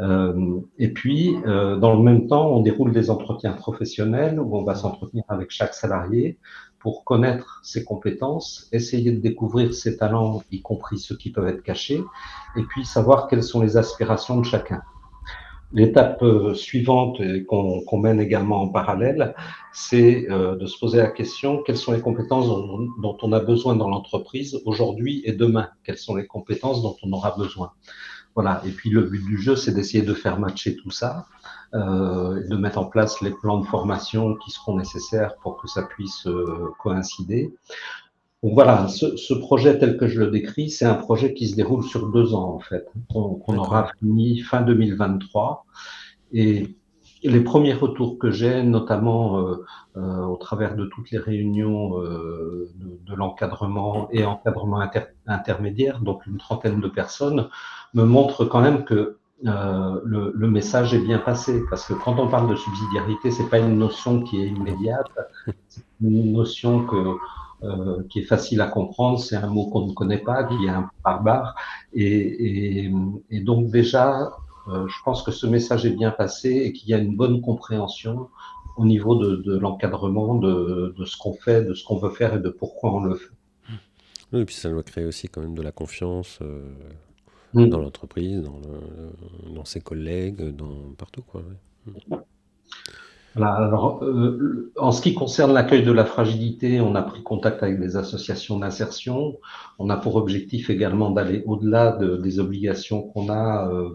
Euh, 0.00 0.60
et 0.78 0.92
puis, 0.92 1.34
euh, 1.46 1.78
dans 1.78 1.94
le 1.94 2.02
même 2.02 2.26
temps, 2.26 2.50
on 2.50 2.60
déroule 2.60 2.92
des 2.92 3.08
entretiens 3.08 3.54
professionnels 3.54 4.38
où 4.38 4.54
on 4.54 4.62
va 4.62 4.74
s'entretenir 4.74 5.24
avec 5.28 5.50
chaque 5.50 5.72
salarié 5.72 6.38
pour 6.80 7.04
connaître 7.04 7.60
ses 7.62 7.82
compétences, 7.82 8.68
essayer 8.72 9.10
de 9.10 9.20
découvrir 9.20 9.72
ses 9.72 9.96
talents, 9.96 10.42
y 10.50 10.60
compris 10.60 10.98
ceux 10.98 11.16
qui 11.16 11.30
peuvent 11.30 11.48
être 11.48 11.62
cachés, 11.62 12.04
et 12.56 12.62
puis 12.64 12.84
savoir 12.84 13.26
quelles 13.26 13.42
sont 13.42 13.62
les 13.62 13.78
aspirations 13.78 14.38
de 14.38 14.44
chacun. 14.44 14.82
L'étape 15.72 16.22
euh, 16.22 16.54
suivante 16.54 17.20
qu'on 17.46 17.98
mène 17.98 18.20
également 18.20 18.62
en 18.62 18.68
parallèle, 18.68 19.34
c'est 19.72 20.30
euh, 20.30 20.54
de 20.56 20.66
se 20.66 20.78
poser 20.78 20.98
la 20.98 21.08
question 21.08 21.62
quelles 21.62 21.78
sont 21.78 21.92
les 21.92 22.00
compétences 22.00 22.46
dont, 22.46 23.16
on 23.22 23.32
a 23.32 23.40
besoin 23.40 23.74
dans 23.74 23.88
l'entreprise 23.88 24.60
aujourd'hui 24.66 25.22
et 25.24 25.32
demain? 25.32 25.68
Quelles 25.84 25.98
sont 25.98 26.14
les 26.14 26.26
compétences 26.26 26.82
dont 26.82 26.96
on 27.02 27.12
aura 27.12 27.34
besoin? 27.36 27.72
Voilà. 28.34 28.62
Et 28.66 28.70
puis 28.70 28.90
le 28.90 29.02
but 29.02 29.24
du 29.24 29.38
jeu, 29.40 29.56
c'est 29.56 29.72
d'essayer 29.72 30.02
de 30.02 30.14
faire 30.14 30.38
matcher 30.38 30.76
tout 30.76 30.90
ça, 30.90 31.26
euh, 31.74 32.46
de 32.48 32.56
mettre 32.56 32.78
en 32.78 32.86
place 32.86 33.20
les 33.20 33.30
plans 33.30 33.58
de 33.58 33.66
formation 33.66 34.36
qui 34.36 34.50
seront 34.50 34.76
nécessaires 34.76 35.36
pour 35.42 35.56
que 35.56 35.68
ça 35.68 35.82
puisse 35.82 36.26
euh, 36.26 36.70
coïncider. 36.78 37.54
Donc 38.42 38.54
voilà, 38.54 38.88
ce, 38.88 39.34
projet 39.34 39.78
tel 39.78 39.96
que 39.96 40.08
je 40.08 40.18
le 40.18 40.30
décris, 40.30 40.68
c'est 40.68 40.84
un 40.84 40.94
projet 40.94 41.32
qui 41.32 41.46
se 41.48 41.54
déroule 41.54 41.84
sur 41.84 42.08
deux 42.08 42.34
ans 42.34 42.54
en 42.54 42.58
fait, 42.58 42.88
qu'on 43.08 43.56
aura 43.56 43.92
fini 44.00 44.40
fin 44.40 44.62
2023. 44.62 45.64
Et 46.32 46.76
les 47.22 47.40
premiers 47.40 47.74
retours 47.74 48.18
que 48.18 48.32
j'ai, 48.32 48.64
notamment 48.64 49.38
euh, 49.38 49.64
euh, 49.96 50.24
au 50.24 50.36
travers 50.36 50.74
de 50.74 50.86
toutes 50.86 51.10
les 51.12 51.18
réunions 51.18 52.00
euh, 52.00 52.68
de, 53.06 53.14
l'encadrement 53.14 54.08
et 54.10 54.24
encadrement 54.24 54.82
intermédiaire, 55.26 56.00
donc 56.00 56.26
une 56.26 56.38
trentaine 56.38 56.80
de 56.80 56.88
personnes, 56.88 57.48
me 57.94 58.04
montrent 58.04 58.44
quand 58.44 58.60
même 58.60 58.84
que 58.84 59.18
le, 59.42 60.32
le, 60.34 60.50
message 60.50 60.94
est 60.94 61.00
bien 61.00 61.18
passé. 61.18 61.62
Parce 61.70 61.86
que 61.86 61.94
quand 61.94 62.18
on 62.18 62.28
parle 62.28 62.48
de 62.50 62.56
subsidiarité, 62.56 63.30
c'est 63.30 63.48
pas 63.48 63.58
une 63.58 63.78
notion 63.78 64.22
qui 64.22 64.42
est 64.42 64.48
immédiate, 64.48 65.10
c'est 65.68 65.82
une 66.00 66.32
notion 66.32 66.86
euh, 67.64 68.02
qui 68.08 68.18
est 68.18 68.24
facile 68.24 68.60
à 68.60 68.66
comprendre, 68.66 69.20
c'est 69.20 69.36
un 69.36 69.46
mot 69.46 69.66
qu'on 69.66 69.86
ne 69.86 69.92
connaît 69.92 70.18
pas, 70.18 70.42
qui 70.42 70.64
est 70.64 70.68
un 70.68 70.90
barbare. 71.04 71.54
Et, 71.92 72.90
donc 73.44 73.70
déjà, 73.70 74.32
euh, 74.66 74.88
je 74.88 74.96
pense 75.04 75.22
que 75.22 75.30
ce 75.30 75.46
message 75.46 75.86
est 75.86 75.94
bien 75.94 76.10
passé 76.10 76.50
et 76.50 76.72
qu'il 76.72 76.88
y 76.88 76.94
a 76.94 76.98
une 76.98 77.14
bonne 77.14 77.40
compréhension 77.40 78.28
au 78.76 78.84
niveau 78.84 79.14
de, 79.14 79.56
l'encadrement 79.58 80.34
de, 80.34 80.92
ce 81.04 81.16
qu'on 81.16 81.34
fait, 81.34 81.62
de 81.62 81.72
ce 81.74 81.84
qu'on 81.84 81.98
veut 81.98 82.10
faire 82.10 82.34
et 82.34 82.40
de 82.40 82.48
pourquoi 82.48 82.94
on 82.94 83.04
le 83.04 83.14
fait. 83.14 83.30
Oui, 84.32 84.40
et 84.40 84.44
puis 84.44 84.56
ça 84.56 84.68
doit 84.68 84.82
créer 84.82 85.04
aussi 85.04 85.28
quand 85.28 85.42
même 85.42 85.54
de 85.54 85.62
la 85.62 85.72
confiance 85.72 86.40
euh, 86.42 86.64
mm. 87.54 87.68
dans 87.68 87.78
l'entreprise, 87.78 88.42
dans, 88.42 88.60
dans, 89.54 89.64
ses 89.64 89.80
collègues, 89.80 90.54
dans, 90.56 90.92
partout. 90.96 91.22
Quoi, 91.22 91.42
alors, 93.36 94.04
euh, 94.04 94.72
en 94.76 94.92
ce 94.92 95.00
qui 95.00 95.14
concerne 95.14 95.54
l'accueil 95.54 95.84
de 95.84 95.92
la 95.92 96.04
fragilité, 96.04 96.80
on 96.80 96.94
a 96.94 97.02
pris 97.02 97.22
contact 97.22 97.62
avec 97.62 97.80
des 97.80 97.96
associations 97.96 98.58
d'insertion. 98.58 99.38
On 99.78 99.88
a 99.88 99.96
pour 99.96 100.16
objectif 100.16 100.68
également 100.68 101.10
d'aller 101.10 101.42
au-delà 101.46 101.92
de, 101.92 102.16
des 102.18 102.40
obligations 102.40 103.02
qu'on 103.02 103.30
a 103.30 103.70
euh, 103.72 103.88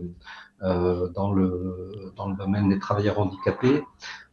euh, 0.63 1.09
dans, 1.09 1.31
le, 1.31 2.11
dans 2.15 2.29
le 2.29 2.35
domaine 2.35 2.69
des 2.69 2.79
travailleurs 2.79 3.19
handicapés. 3.19 3.83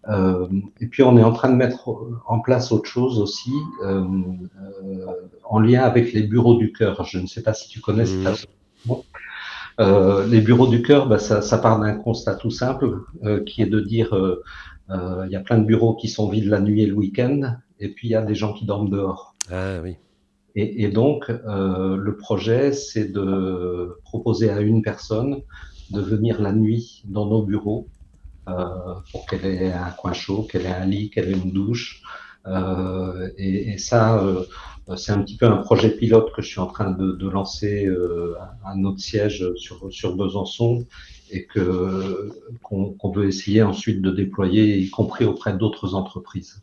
Euh, 0.08 0.48
et 0.80 0.86
puis, 0.86 1.02
on 1.02 1.18
est 1.18 1.22
en 1.22 1.32
train 1.32 1.50
de 1.50 1.56
mettre 1.56 1.90
en 2.26 2.40
place 2.40 2.72
autre 2.72 2.88
chose 2.88 3.18
aussi, 3.18 3.52
euh, 3.82 4.06
en 5.44 5.60
lien 5.60 5.82
avec 5.82 6.14
les 6.14 6.22
bureaux 6.22 6.54
du 6.54 6.72
cœur. 6.72 7.04
Je 7.04 7.18
ne 7.18 7.26
sais 7.26 7.42
pas 7.42 7.52
si 7.52 7.68
tu 7.68 7.82
connais 7.82 8.06
cette 8.06 8.48
association. 8.84 9.04
Euh, 9.80 10.26
les 10.26 10.40
bureaux 10.40 10.68
du 10.68 10.82
cœur, 10.82 11.08
bah, 11.08 11.18
ça, 11.18 11.42
ça, 11.42 11.58
part 11.58 11.80
d'un 11.80 11.94
constat 11.94 12.36
tout 12.36 12.50
simple, 12.50 13.00
euh, 13.24 13.42
qui 13.42 13.62
est 13.62 13.66
de 13.66 13.80
dire 13.80 14.14
euh, 14.14 14.42
il 15.26 15.32
y 15.32 15.36
a 15.36 15.40
plein 15.40 15.58
de 15.58 15.64
bureaux 15.64 15.94
qui 15.94 16.08
sont 16.08 16.28
vides 16.28 16.46
la 16.46 16.60
nuit 16.60 16.82
et 16.82 16.86
le 16.86 16.94
week-end, 16.94 17.56
et 17.80 17.88
puis 17.88 18.08
il 18.08 18.10
y 18.12 18.14
a 18.14 18.22
des 18.22 18.34
gens 18.34 18.52
qui 18.52 18.66
dorment 18.66 18.90
dehors. 18.90 19.34
Ah 19.50 19.80
oui. 19.82 19.96
Et, 20.54 20.84
et 20.84 20.88
donc, 20.88 21.28
euh, 21.30 21.96
le 21.96 22.16
projet, 22.16 22.72
c'est 22.72 23.10
de 23.10 23.98
proposer 24.04 24.50
à 24.50 24.60
une 24.60 24.82
personne 24.82 25.42
de 25.90 26.00
venir 26.00 26.40
la 26.40 26.52
nuit 26.52 27.02
dans 27.06 27.26
nos 27.26 27.42
bureaux 27.42 27.88
euh, 28.48 28.94
pour 29.10 29.26
qu'elle 29.26 29.44
ait 29.44 29.72
un 29.72 29.90
coin 29.90 30.12
chaud, 30.12 30.46
qu'elle 30.48 30.66
ait 30.66 30.74
un 30.74 30.86
lit, 30.86 31.10
qu'elle 31.10 31.28
ait 31.28 31.32
une 31.32 31.50
douche. 31.50 32.02
Euh, 32.46 33.30
et, 33.36 33.72
et, 33.72 33.78
ça, 33.78 34.18
euh, 34.18 34.44
c'est 34.96 35.12
un 35.12 35.22
petit 35.22 35.36
peu 35.36 35.46
un 35.46 35.58
projet 35.58 35.90
pilote 35.90 36.32
que 36.34 36.42
je 36.42 36.48
suis 36.48 36.60
en 36.60 36.66
train 36.66 36.90
de, 36.90 37.12
de 37.12 37.28
lancer 37.28 37.86
euh, 37.86 38.34
à 38.64 38.74
notre 38.74 39.00
siège 39.00 39.54
sur, 39.56 39.92
sur 39.92 40.16
Besançon 40.16 40.84
et 41.30 41.46
que 41.46 42.30
qu'on 42.62 43.10
veut 43.12 43.26
essayer 43.26 43.62
ensuite 43.62 44.02
de 44.02 44.10
déployer, 44.10 44.78
y 44.78 44.90
compris 44.90 45.24
auprès 45.24 45.56
d'autres 45.56 45.94
entreprises. 45.94 46.62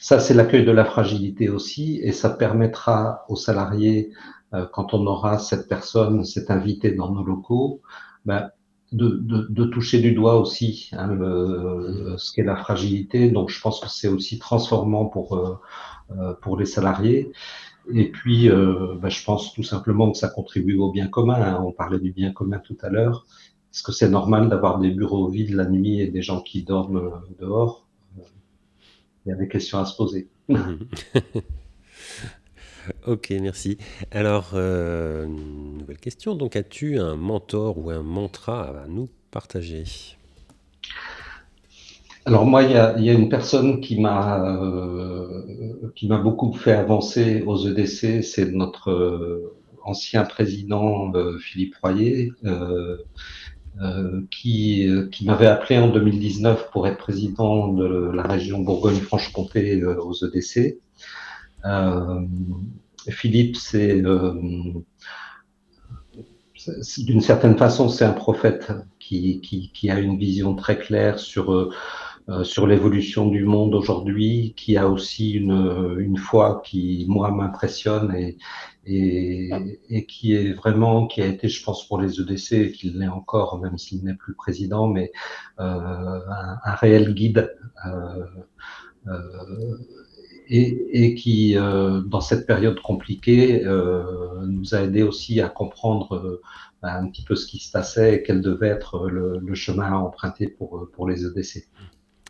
Ça, 0.00 0.18
c'est 0.18 0.34
l'accueil 0.34 0.64
de 0.64 0.70
la 0.70 0.84
fragilité 0.84 1.50
aussi, 1.50 2.00
et 2.02 2.12
ça 2.12 2.30
permettra 2.30 3.24
aux 3.28 3.36
salariés, 3.36 4.10
euh, 4.54 4.66
quand 4.72 4.94
on 4.94 5.06
aura 5.06 5.38
cette 5.38 5.68
personne, 5.68 6.24
cet 6.24 6.50
invité 6.50 6.92
dans 6.92 7.12
nos 7.12 7.22
locaux, 7.22 7.82
ben, 8.24 8.50
de, 8.92 9.08
de, 9.08 9.46
de, 9.50 9.64
toucher 9.66 10.00
du 10.00 10.12
doigt 10.12 10.40
aussi 10.40 10.90
hein, 10.92 11.06
le, 11.08 12.14
ce 12.16 12.32
qu'est 12.32 12.42
la 12.42 12.56
fragilité. 12.56 13.30
Donc, 13.30 13.50
je 13.50 13.60
pense 13.60 13.78
que 13.78 13.88
c'est 13.88 14.08
aussi 14.08 14.38
transformant 14.38 15.04
pour 15.04 15.36
euh, 15.36 15.58
euh 15.99 15.99
pour 16.40 16.56
les 16.56 16.66
salariés. 16.66 17.32
Et 17.92 18.10
puis, 18.10 18.48
euh, 18.48 18.94
ben, 19.00 19.08
je 19.08 19.24
pense 19.24 19.52
tout 19.54 19.62
simplement 19.62 20.10
que 20.12 20.18
ça 20.18 20.28
contribue 20.28 20.76
au 20.76 20.90
bien 20.92 21.08
commun. 21.08 21.40
Hein. 21.40 21.62
On 21.64 21.72
parlait 21.72 21.98
du 21.98 22.12
bien 22.12 22.32
commun 22.32 22.58
tout 22.58 22.76
à 22.82 22.88
l'heure. 22.88 23.26
Est-ce 23.72 23.82
que 23.82 23.92
c'est 23.92 24.08
normal 24.08 24.48
d'avoir 24.48 24.78
des 24.78 24.90
bureaux 24.90 25.28
vides 25.28 25.54
la 25.54 25.66
nuit 25.66 26.00
et 26.00 26.08
des 26.08 26.22
gens 26.22 26.40
qui 26.40 26.62
dorment 26.62 26.98
euh, 26.98 27.10
dehors? 27.40 27.86
Il 29.24 29.30
y 29.30 29.32
a 29.32 29.34
des 29.34 29.48
questions 29.48 29.78
à 29.78 29.84
se 29.84 29.96
poser. 29.96 30.28
ok, 33.06 33.30
merci. 33.40 33.76
Alors, 34.10 34.52
euh, 34.54 35.26
nouvelle 35.26 35.98
question. 35.98 36.34
Donc, 36.34 36.56
as-tu 36.56 36.98
un 36.98 37.16
mentor 37.16 37.78
ou 37.78 37.90
un 37.90 38.02
mantra 38.02 38.82
à 38.82 38.88
nous 38.88 39.08
partager? 39.30 39.84
Alors 42.26 42.46
moi, 42.46 42.62
il 42.62 42.72
y 42.72 42.76
a, 42.76 43.12
une 43.12 43.28
personne 43.28 43.80
qui 43.80 44.00
m'a 44.00 44.44
euh, 44.44 45.92
qui 45.96 46.06
m'a 46.06 46.18
beaucoup 46.18 46.52
fait 46.52 46.72
avancer 46.72 47.42
aux 47.42 47.66
EDC, 47.66 48.22
c'est 48.22 48.50
notre 48.52 49.52
ancien 49.84 50.24
président 50.24 51.12
Philippe 51.40 51.74
Royer, 51.82 52.32
euh, 53.80 54.22
qui, 54.32 54.88
euh, 54.88 55.06
qui 55.08 55.24
m'avait 55.24 55.46
appelé 55.46 55.78
en 55.78 55.88
2019 55.88 56.70
pour 56.70 56.88
être 56.88 56.98
président 56.98 57.68
de 57.68 58.10
la 58.12 58.24
région 58.24 58.58
Bourgogne-Franche-Comté 58.58 59.80
euh, 59.80 59.96
aux 60.02 60.12
EDC. 60.12 60.80
Philippe, 63.08 63.56
c'est 63.56 64.02
d'une 66.98 67.20
certaine 67.20 67.56
façon, 67.56 67.88
c'est 67.88 68.04
un 68.04 68.12
prophète 68.12 68.72
qui, 68.98 69.40
qui, 69.72 69.90
a 69.90 69.98
une 69.98 70.18
vision 70.18 70.54
très 70.54 70.78
claire 70.78 71.18
sur 71.18 71.52
euh, 71.52 71.72
sur 72.44 72.66
l'évolution 72.66 73.28
du 73.28 73.44
monde 73.44 73.74
aujourd'hui, 73.74 74.54
qui 74.56 74.76
a 74.76 74.88
aussi 74.88 75.32
une, 75.32 75.96
une 75.98 76.16
foi 76.16 76.62
qui, 76.64 77.04
moi, 77.08 77.30
m'impressionne 77.30 78.14
et, 78.14 78.36
et, 78.86 79.50
et, 79.88 80.06
qui 80.06 80.34
est 80.34 80.52
vraiment, 80.52 81.06
qui 81.06 81.22
a 81.22 81.26
été, 81.26 81.48
je 81.48 81.62
pense, 81.62 81.86
pour 81.86 82.00
les 82.00 82.20
EDC, 82.20 82.52
et 82.52 82.72
qui 82.72 82.90
l'est 82.90 83.08
encore, 83.08 83.60
même 83.60 83.78
s'il 83.78 84.04
n'est 84.04 84.14
plus 84.14 84.34
président, 84.34 84.86
mais 84.86 85.12
euh, 85.58 85.64
un, 85.64 86.58
un, 86.64 86.74
réel 86.74 87.14
guide. 87.14 87.56
Euh, 87.86 88.24
euh 89.08 89.78
et, 90.52 91.14
qui, 91.14 91.54
dans 91.54 92.20
cette 92.20 92.44
période 92.44 92.80
compliquée, 92.80 93.62
nous 93.64 94.74
a 94.74 94.82
aidé 94.82 95.04
aussi 95.04 95.40
à 95.40 95.48
comprendre 95.48 96.40
un 96.82 97.06
petit 97.06 97.22
peu 97.22 97.36
ce 97.36 97.46
qui 97.46 97.60
se 97.60 97.70
passait 97.70 98.16
et 98.16 98.22
quel 98.24 98.40
devait 98.40 98.66
être 98.66 99.08
le, 99.08 99.54
chemin 99.54 99.92
à 99.92 99.96
emprunter 99.96 100.48
pour, 100.48 100.88
pour 100.92 101.08
les 101.08 101.24
EDC. 101.24 101.68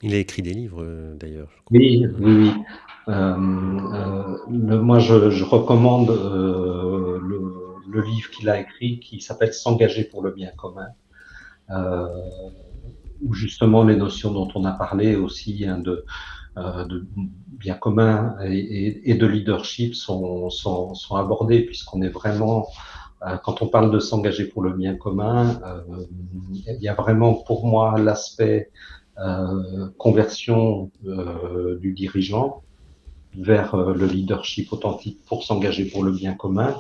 Il 0.02 0.14
a 0.14 0.18
écrit 0.18 0.42
des 0.42 0.54
livres 0.54 0.84
d'ailleurs. 1.18 1.50
Oui, 1.70 2.06
oui, 2.18 2.32
oui. 2.42 2.52
moi, 3.06 4.98
je, 4.98 5.44
recommande 5.44 6.08
le, 6.10 8.00
livre 8.02 8.30
qu'il 8.30 8.48
a 8.48 8.60
écrit 8.60 9.00
qui 9.00 9.20
s'appelle 9.20 9.52
S'engager 9.52 10.04
pour 10.04 10.22
le 10.22 10.30
bien 10.30 10.50
commun, 10.56 10.88
euh, 11.70 12.06
où 13.22 13.34
justement 13.34 13.84
les 13.84 13.96
notions 13.96 14.32
dont 14.32 14.48
on 14.54 14.64
a 14.64 14.72
parlé 14.72 15.16
aussi 15.16 15.66
hein, 15.66 15.78
de, 15.78 16.04
euh, 16.56 16.84
bien 17.50 17.74
commun 17.74 18.36
et, 18.42 19.14
de 19.14 19.26
leadership 19.26 19.94
sont, 19.94 20.48
abordées, 21.14 21.60
puisqu'on 21.60 22.02
est 22.02 22.08
vraiment, 22.08 22.66
euh, 23.26 23.36
quand 23.44 23.62
on 23.62 23.68
parle 23.68 23.92
de 23.92 23.98
s'engager 24.00 24.46
pour 24.46 24.62
le 24.62 24.72
bien 24.72 24.96
commun, 24.96 25.60
il 26.52 26.80
y 26.80 26.88
a 26.88 26.94
vraiment 26.94 27.34
pour 27.34 27.66
moi 27.66 27.98
l'aspect 27.98 28.70
conversion 29.98 30.90
du 31.80 31.92
dirigeant 31.92 32.62
vers 33.34 33.76
le 33.76 34.06
leadership 34.06 34.72
authentique 34.72 35.18
pour 35.26 35.44
s'engager 35.44 35.84
pour 35.84 36.02
le 36.04 36.12
bien 36.12 36.34
commun 36.34 36.76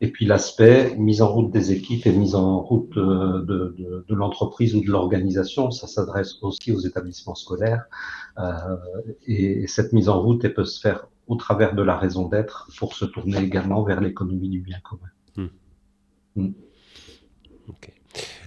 et 0.00 0.10
puis 0.10 0.26
l'aspect 0.26 0.94
mise 0.96 1.22
en 1.22 1.32
route 1.32 1.50
des 1.50 1.72
équipes 1.72 2.06
et 2.06 2.12
mise 2.12 2.34
en 2.34 2.60
route 2.60 2.96
euh, 2.96 3.42
de, 3.42 3.74
de, 3.76 4.04
de 4.08 4.14
l'entreprise 4.14 4.76
ou 4.76 4.80
de 4.80 4.90
l'organisation, 4.90 5.70
ça 5.70 5.88
s'adresse 5.88 6.38
aussi 6.42 6.70
aux 6.70 6.78
établissements 6.80 7.34
scolaires. 7.34 7.84
Euh, 8.38 8.76
et 9.26 9.66
cette 9.66 9.92
mise 9.92 10.08
en 10.08 10.22
route, 10.22 10.44
elle 10.44 10.54
peut 10.54 10.64
se 10.64 10.80
faire 10.80 11.08
au 11.26 11.34
travers 11.34 11.74
de 11.74 11.82
la 11.82 11.96
raison 11.96 12.28
d'être 12.28 12.70
pour 12.78 12.94
se 12.94 13.04
tourner 13.04 13.38
également 13.38 13.82
vers 13.82 14.00
l'économie 14.00 14.48
du 14.48 14.60
bien 14.60 14.78
commun. 14.80 15.10
Hmm. 15.36 15.48
Hmm. 16.36 16.52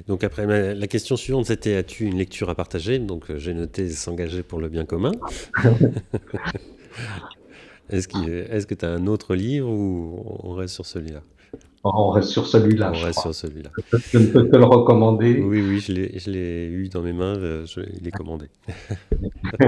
Donc 0.08 0.24
après, 0.24 0.74
la 0.74 0.88
question 0.88 1.16
suivante, 1.16 1.46
c'était 1.46 1.76
as-tu 1.76 2.06
une 2.06 2.18
lecture 2.18 2.50
à 2.50 2.56
partager? 2.56 3.00
Donc 3.00 3.30
euh, 3.30 3.38
j'ai 3.38 3.54
noté 3.54 3.90
s'engager 3.90 4.44
pour 4.44 4.60
le 4.60 4.70
bien 4.70 4.86
commun. 4.86 5.12
Est-ce 7.90 8.08
que 8.08 8.74
tu 8.74 8.86
as 8.86 8.90
un 8.90 9.08
autre 9.08 9.36
livre 9.36 9.70
ou 9.70 10.40
on 10.44 10.54
reste 10.54 10.74
sur 10.76 10.86
celui-là? 10.86 11.22
On 11.84 12.10
reste 12.12 12.30
sur 12.30 12.46
celui-là. 12.46 12.92
On 12.94 13.00
reste 13.04 13.22
sur 13.22 13.34
celui-là. 13.34 13.72
Je 14.12 14.18
ne 14.20 14.28
peux 14.28 14.48
te 14.48 14.56
le 14.56 14.66
recommander. 14.66 15.42
Oui, 15.42 15.62
oui, 15.62 15.80
je 15.80 16.30
l'ai 16.30 16.66
eu 16.68 16.90
dans 16.90 17.02
mes 17.02 17.14
mains, 17.14 17.36
euh, 17.38 17.66
je, 17.66 17.82
est 17.82 18.12
commandé. 18.12 18.48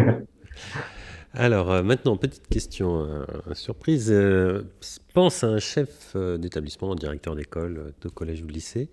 Alors, 1.34 1.71
euh, 1.71 1.82
maintenant, 1.82 2.15
petite 2.15 2.47
question 2.47 2.99
euh, 2.99 3.25
surprise. 3.53 4.13
pense 5.15 5.43
à 5.43 5.47
un 5.47 5.58
chef 5.58 6.15
d'établissement, 6.15 6.91
un 6.91 6.95
directeur 6.95 7.36
d'école, 7.36 7.93
de 8.01 8.10
collège 8.10 8.43
ou 8.43 8.45
de 8.45 8.53
lycée, 8.53 8.89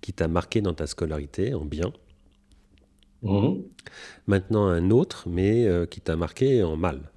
qui 0.00 0.12
t'a 0.12 0.28
marqué 0.28 0.60
dans 0.60 0.74
ta 0.74 0.86
scolarité 0.86 1.54
en 1.54 1.64
bien. 1.64 1.92
Mmh. 3.22 3.60
Maintenant, 4.26 4.66
un 4.66 4.90
autre, 4.90 5.28
mais 5.28 5.68
qui 5.90 6.00
t'a 6.00 6.16
marqué 6.16 6.62
en 6.62 6.76
mal. 6.76 7.10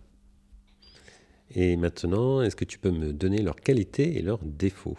Et 1.56 1.78
maintenant, 1.78 2.42
est-ce 2.42 2.56
que 2.56 2.66
tu 2.66 2.80
peux 2.80 2.92
me 2.92 3.14
donner 3.14 3.42
leurs 3.42 3.56
qualités 3.56 4.18
et 4.18 4.22
leurs 4.22 4.44
défauts? 4.44 4.98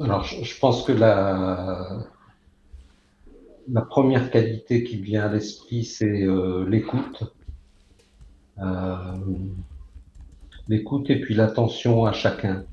Alors, 0.00 0.24
je, 0.24 0.58
pense 0.58 0.84
que 0.84 0.92
la, 0.92 2.04
la 3.68 3.82
première 3.82 4.30
qualité 4.30 4.84
qui 4.84 4.96
vient 4.96 5.24
à 5.24 5.32
l'esprit, 5.32 5.84
c'est 5.84 6.22
euh, 6.22 6.68
l'écoute. 6.68 7.24
Euh, 8.58 9.16
l'écoute 10.68 11.08
et 11.10 11.20
puis 11.20 11.34
l'attention 11.34 12.04
à 12.04 12.12
chacun. 12.12 12.64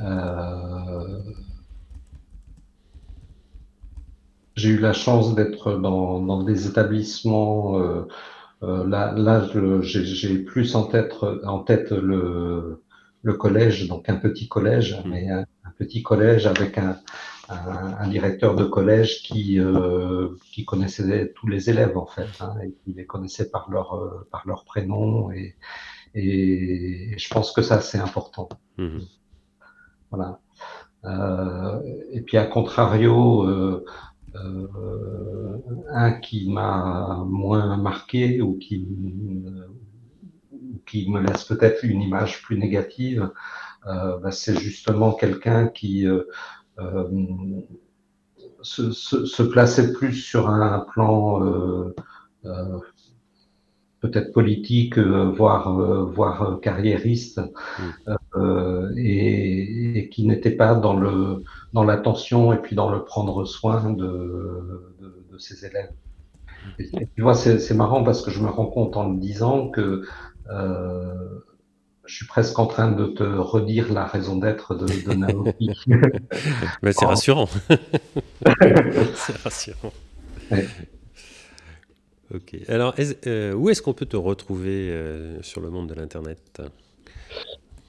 Euh, 0.00 1.20
j'ai 4.54 4.70
eu 4.70 4.78
la 4.78 4.92
chance 4.92 5.34
d'être 5.34 5.78
dans, 5.78 6.20
dans, 6.20 6.42
des 6.42 6.66
établissements. 6.66 7.78
là, 8.62 9.12
là 9.12 9.46
j'ai 9.82 10.38
plus 10.38 10.74
en 10.74 10.84
tête, 10.84 11.14
en 11.44 11.60
tête 11.60 11.90
le, 11.90 12.82
le 13.26 13.34
collège, 13.34 13.88
donc 13.88 14.08
un 14.08 14.14
petit 14.14 14.46
collège, 14.46 14.94
mmh. 14.94 15.08
mais 15.08 15.28
un, 15.28 15.44
petit 15.78 16.02
collège 16.02 16.46
avec 16.46 16.78
un, 16.78 16.96
un, 17.48 18.06
directeur 18.06 18.54
de 18.54 18.64
collège 18.64 19.22
qui, 19.24 19.58
euh, 19.58 20.28
qui 20.52 20.64
connaissait 20.64 21.32
tous 21.34 21.48
les 21.48 21.68
élèves 21.68 21.98
en 21.98 22.06
fait, 22.06 22.30
hein, 22.40 22.54
et 22.64 22.72
qui 22.72 22.94
les 22.94 23.04
connaissait 23.04 23.50
par 23.50 23.68
leur, 23.68 23.94
euh, 23.94 24.28
par 24.30 24.46
leur 24.46 24.64
prénom, 24.64 25.32
et, 25.32 25.56
et 26.14 27.18
je 27.18 27.28
pense 27.28 27.50
que 27.50 27.62
ça 27.62 27.80
c'est 27.80 27.98
important. 27.98 28.48
Mmh. 28.78 29.00
Voilà. 30.10 30.40
Euh, 31.04 31.80
et 32.12 32.20
puis 32.22 32.36
à 32.36 32.46
contrario, 32.46 33.44
euh, 33.44 33.84
euh, 34.34 35.58
un 35.90 36.12
qui 36.12 36.50
m'a 36.50 37.24
moins 37.26 37.76
marqué 37.76 38.40
ou 38.42 38.58
qui, 38.58 38.86
qui 40.86 41.10
me 41.10 41.20
laisse 41.20 41.44
peut-être 41.44 41.84
une 41.84 42.02
image 42.02 42.42
plus 42.42 42.58
négative, 42.58 43.30
euh, 43.86 44.18
bah, 44.18 44.32
c'est 44.32 44.58
justement 44.58 45.12
quelqu'un 45.12 45.68
qui 45.68 46.06
euh, 46.06 46.24
euh, 46.78 47.08
se, 48.62 48.90
se, 48.90 49.26
se, 49.26 49.42
plaçait 49.42 49.92
plus 49.92 50.14
sur 50.14 50.50
un 50.50 50.80
plan 50.80 51.40
peut-être 54.00 54.32
politique, 54.32 54.98
voire, 54.98 55.72
voire 56.06 56.60
carriériste, 56.60 57.40
mm. 57.78 58.98
et, 58.98 59.98
et, 59.98 60.08
qui 60.08 60.26
n'était 60.26 60.50
pas 60.50 60.74
dans 60.74 60.96
le 60.96 61.42
dans 61.72 61.84
l'attention 61.84 62.52
et 62.52 62.58
puis 62.58 62.76
dans 62.76 62.90
le 62.90 63.04
prendre 63.04 63.44
soin 63.44 63.90
de, 63.90 64.06
de, 65.00 65.26
de 65.30 65.38
ses 65.38 65.66
élèves. 65.66 65.92
Et, 66.78 66.88
tu 67.14 67.22
vois, 67.22 67.34
c'est 67.34 67.74
marrant 67.74 68.02
parce 68.02 68.22
que 68.22 68.30
je 68.30 68.40
me 68.40 68.48
rends 68.48 68.66
compte 68.66 68.96
en 68.96 69.10
le 69.10 69.18
disant 69.18 69.68
que 69.68 70.02
euh, 70.50 71.40
je 72.04 72.14
suis 72.14 72.26
presque 72.26 72.58
en 72.58 72.66
train 72.66 72.92
de 72.92 73.06
te 73.06 73.22
redire 73.22 73.92
la 73.92 74.06
raison 74.06 74.36
d'être 74.36 74.74
de, 74.74 74.86
de 74.86 75.14
Naoki. 75.14 75.70
Mais 76.82 76.92
c'est 76.92 77.06
rassurant. 77.06 77.48
c'est 79.14 79.36
rassurant. 79.42 79.92
Ok. 82.34 82.56
Alors, 82.68 82.94
euh, 83.26 83.54
où 83.54 83.70
est-ce 83.70 83.82
qu'on 83.82 83.92
peut 83.92 84.06
te 84.06 84.16
retrouver 84.16 84.90
euh, 84.90 85.40
sur 85.42 85.60
le 85.60 85.70
monde 85.70 85.88
de 85.88 85.94
l'Internet? 85.94 86.60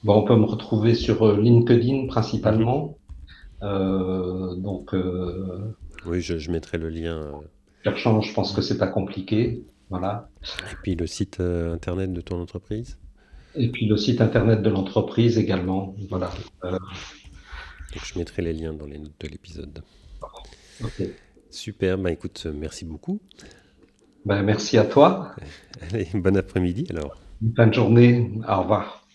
Bon, 0.04 0.14
On 0.14 0.24
peut 0.24 0.36
me 0.36 0.44
retrouver 0.44 0.94
sur 0.94 1.36
LinkedIn 1.36 2.06
principalement. 2.06 2.96
Mhm. 3.60 4.62
donc. 4.62 4.94
oui, 6.06 6.20
je, 6.20 6.38
je, 6.38 6.50
mettrai 6.50 6.78
le 6.78 6.88
lien. 6.88 7.32
Cherchant, 7.82 8.20
je 8.20 8.32
pense 8.32 8.52
que 8.52 8.62
c'est 8.62 8.78
pas 8.78 8.86
compliqué. 8.86 9.64
Voilà. 9.90 10.28
Et 10.70 10.76
puis 10.82 10.94
le 10.94 11.06
site 11.06 11.40
euh, 11.40 11.72
internet 11.72 12.12
de 12.12 12.20
ton 12.20 12.40
entreprise? 12.40 12.98
Et 13.54 13.68
puis 13.68 13.86
le 13.86 13.96
site 13.96 14.20
internet 14.20 14.62
de 14.62 14.68
l'entreprise 14.68 15.38
également. 15.38 15.94
Voilà. 16.10 16.30
Euh, 16.64 16.78
je 17.92 18.18
mettrai 18.18 18.42
les 18.42 18.52
liens 18.52 18.74
dans 18.74 18.86
les 18.86 18.98
notes 18.98 19.18
de 19.20 19.28
l'épisode. 19.28 19.82
Super, 21.50 21.96
bah 21.96 22.12
écoute, 22.12 22.46
merci 22.54 22.84
beaucoup. 22.84 23.20
Ben, 24.28 24.42
merci 24.42 24.76
à 24.76 24.84
toi. 24.84 25.34
Allez, 25.80 26.06
bon 26.12 26.36
après-midi 26.36 26.86
alors. 26.90 27.16
Bonne 27.40 27.72
journée, 27.72 28.30
au 28.46 28.60
revoir. 28.60 29.06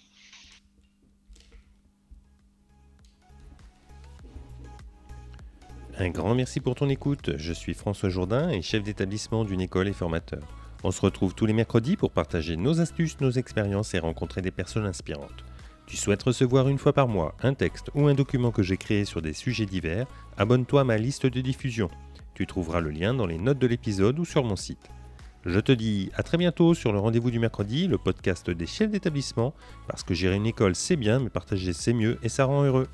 Un 5.99 6.09
grand 6.09 6.33
merci 6.33 6.61
pour 6.61 6.73
ton 6.73 6.89
écoute. 6.89 7.33
Je 7.37 7.53
suis 7.53 7.75
François 7.75 8.09
Jourdain 8.09 8.49
et 8.49 8.63
chef 8.63 8.81
d'établissement 8.81 9.45
d'une 9.45 9.61
école 9.61 9.87
et 9.87 9.93
formateur. 9.93 10.41
On 10.83 10.89
se 10.89 11.01
retrouve 11.01 11.35
tous 11.35 11.45
les 11.45 11.53
mercredis 11.53 11.95
pour 11.95 12.09
partager 12.09 12.57
nos 12.57 12.81
astuces, 12.81 13.21
nos 13.21 13.29
expériences 13.29 13.93
et 13.93 13.99
rencontrer 13.99 14.41
des 14.41 14.49
personnes 14.49 14.87
inspirantes. 14.87 15.45
Tu 15.85 15.95
souhaites 15.95 16.23
recevoir 16.23 16.69
une 16.69 16.79
fois 16.79 16.93
par 16.93 17.07
mois 17.07 17.35
un 17.43 17.53
texte 17.53 17.91
ou 17.93 18.07
un 18.07 18.15
document 18.15 18.49
que 18.49 18.63
j'ai 18.63 18.77
créé 18.77 19.05
sur 19.05 19.21
des 19.21 19.33
sujets 19.33 19.67
divers? 19.67 20.07
Abonne-toi 20.37 20.81
à 20.81 20.85
ma 20.85 20.97
liste 20.97 21.27
de 21.27 21.41
diffusion. 21.41 21.91
Tu 22.33 22.47
trouveras 22.47 22.79
le 22.79 22.89
lien 22.89 23.13
dans 23.13 23.27
les 23.27 23.37
notes 23.37 23.59
de 23.59 23.67
l'épisode 23.67 24.17
ou 24.17 24.25
sur 24.25 24.43
mon 24.43 24.55
site. 24.55 24.89
Je 25.45 25.59
te 25.59 25.73
dis 25.73 26.09
à 26.15 26.23
très 26.23 26.37
bientôt 26.37 26.73
sur 26.73 26.93
le 26.93 26.99
rendez-vous 26.99 27.29
du 27.29 27.37
mercredi, 27.37 27.87
le 27.87 27.97
podcast 27.97 28.49
des 28.49 28.65
chefs 28.65 28.91
d'établissement, 28.91 29.53
parce 29.87 30.01
que 30.01 30.13
gérer 30.13 30.37
une 30.37 30.45
école 30.45 30.73
c'est 30.73 30.95
bien, 30.95 31.19
mais 31.19 31.29
partager 31.29 31.73
c'est 31.73 31.91
mieux 31.91 32.17
et 32.23 32.29
ça 32.29 32.45
rend 32.45 32.63
heureux. 32.63 32.87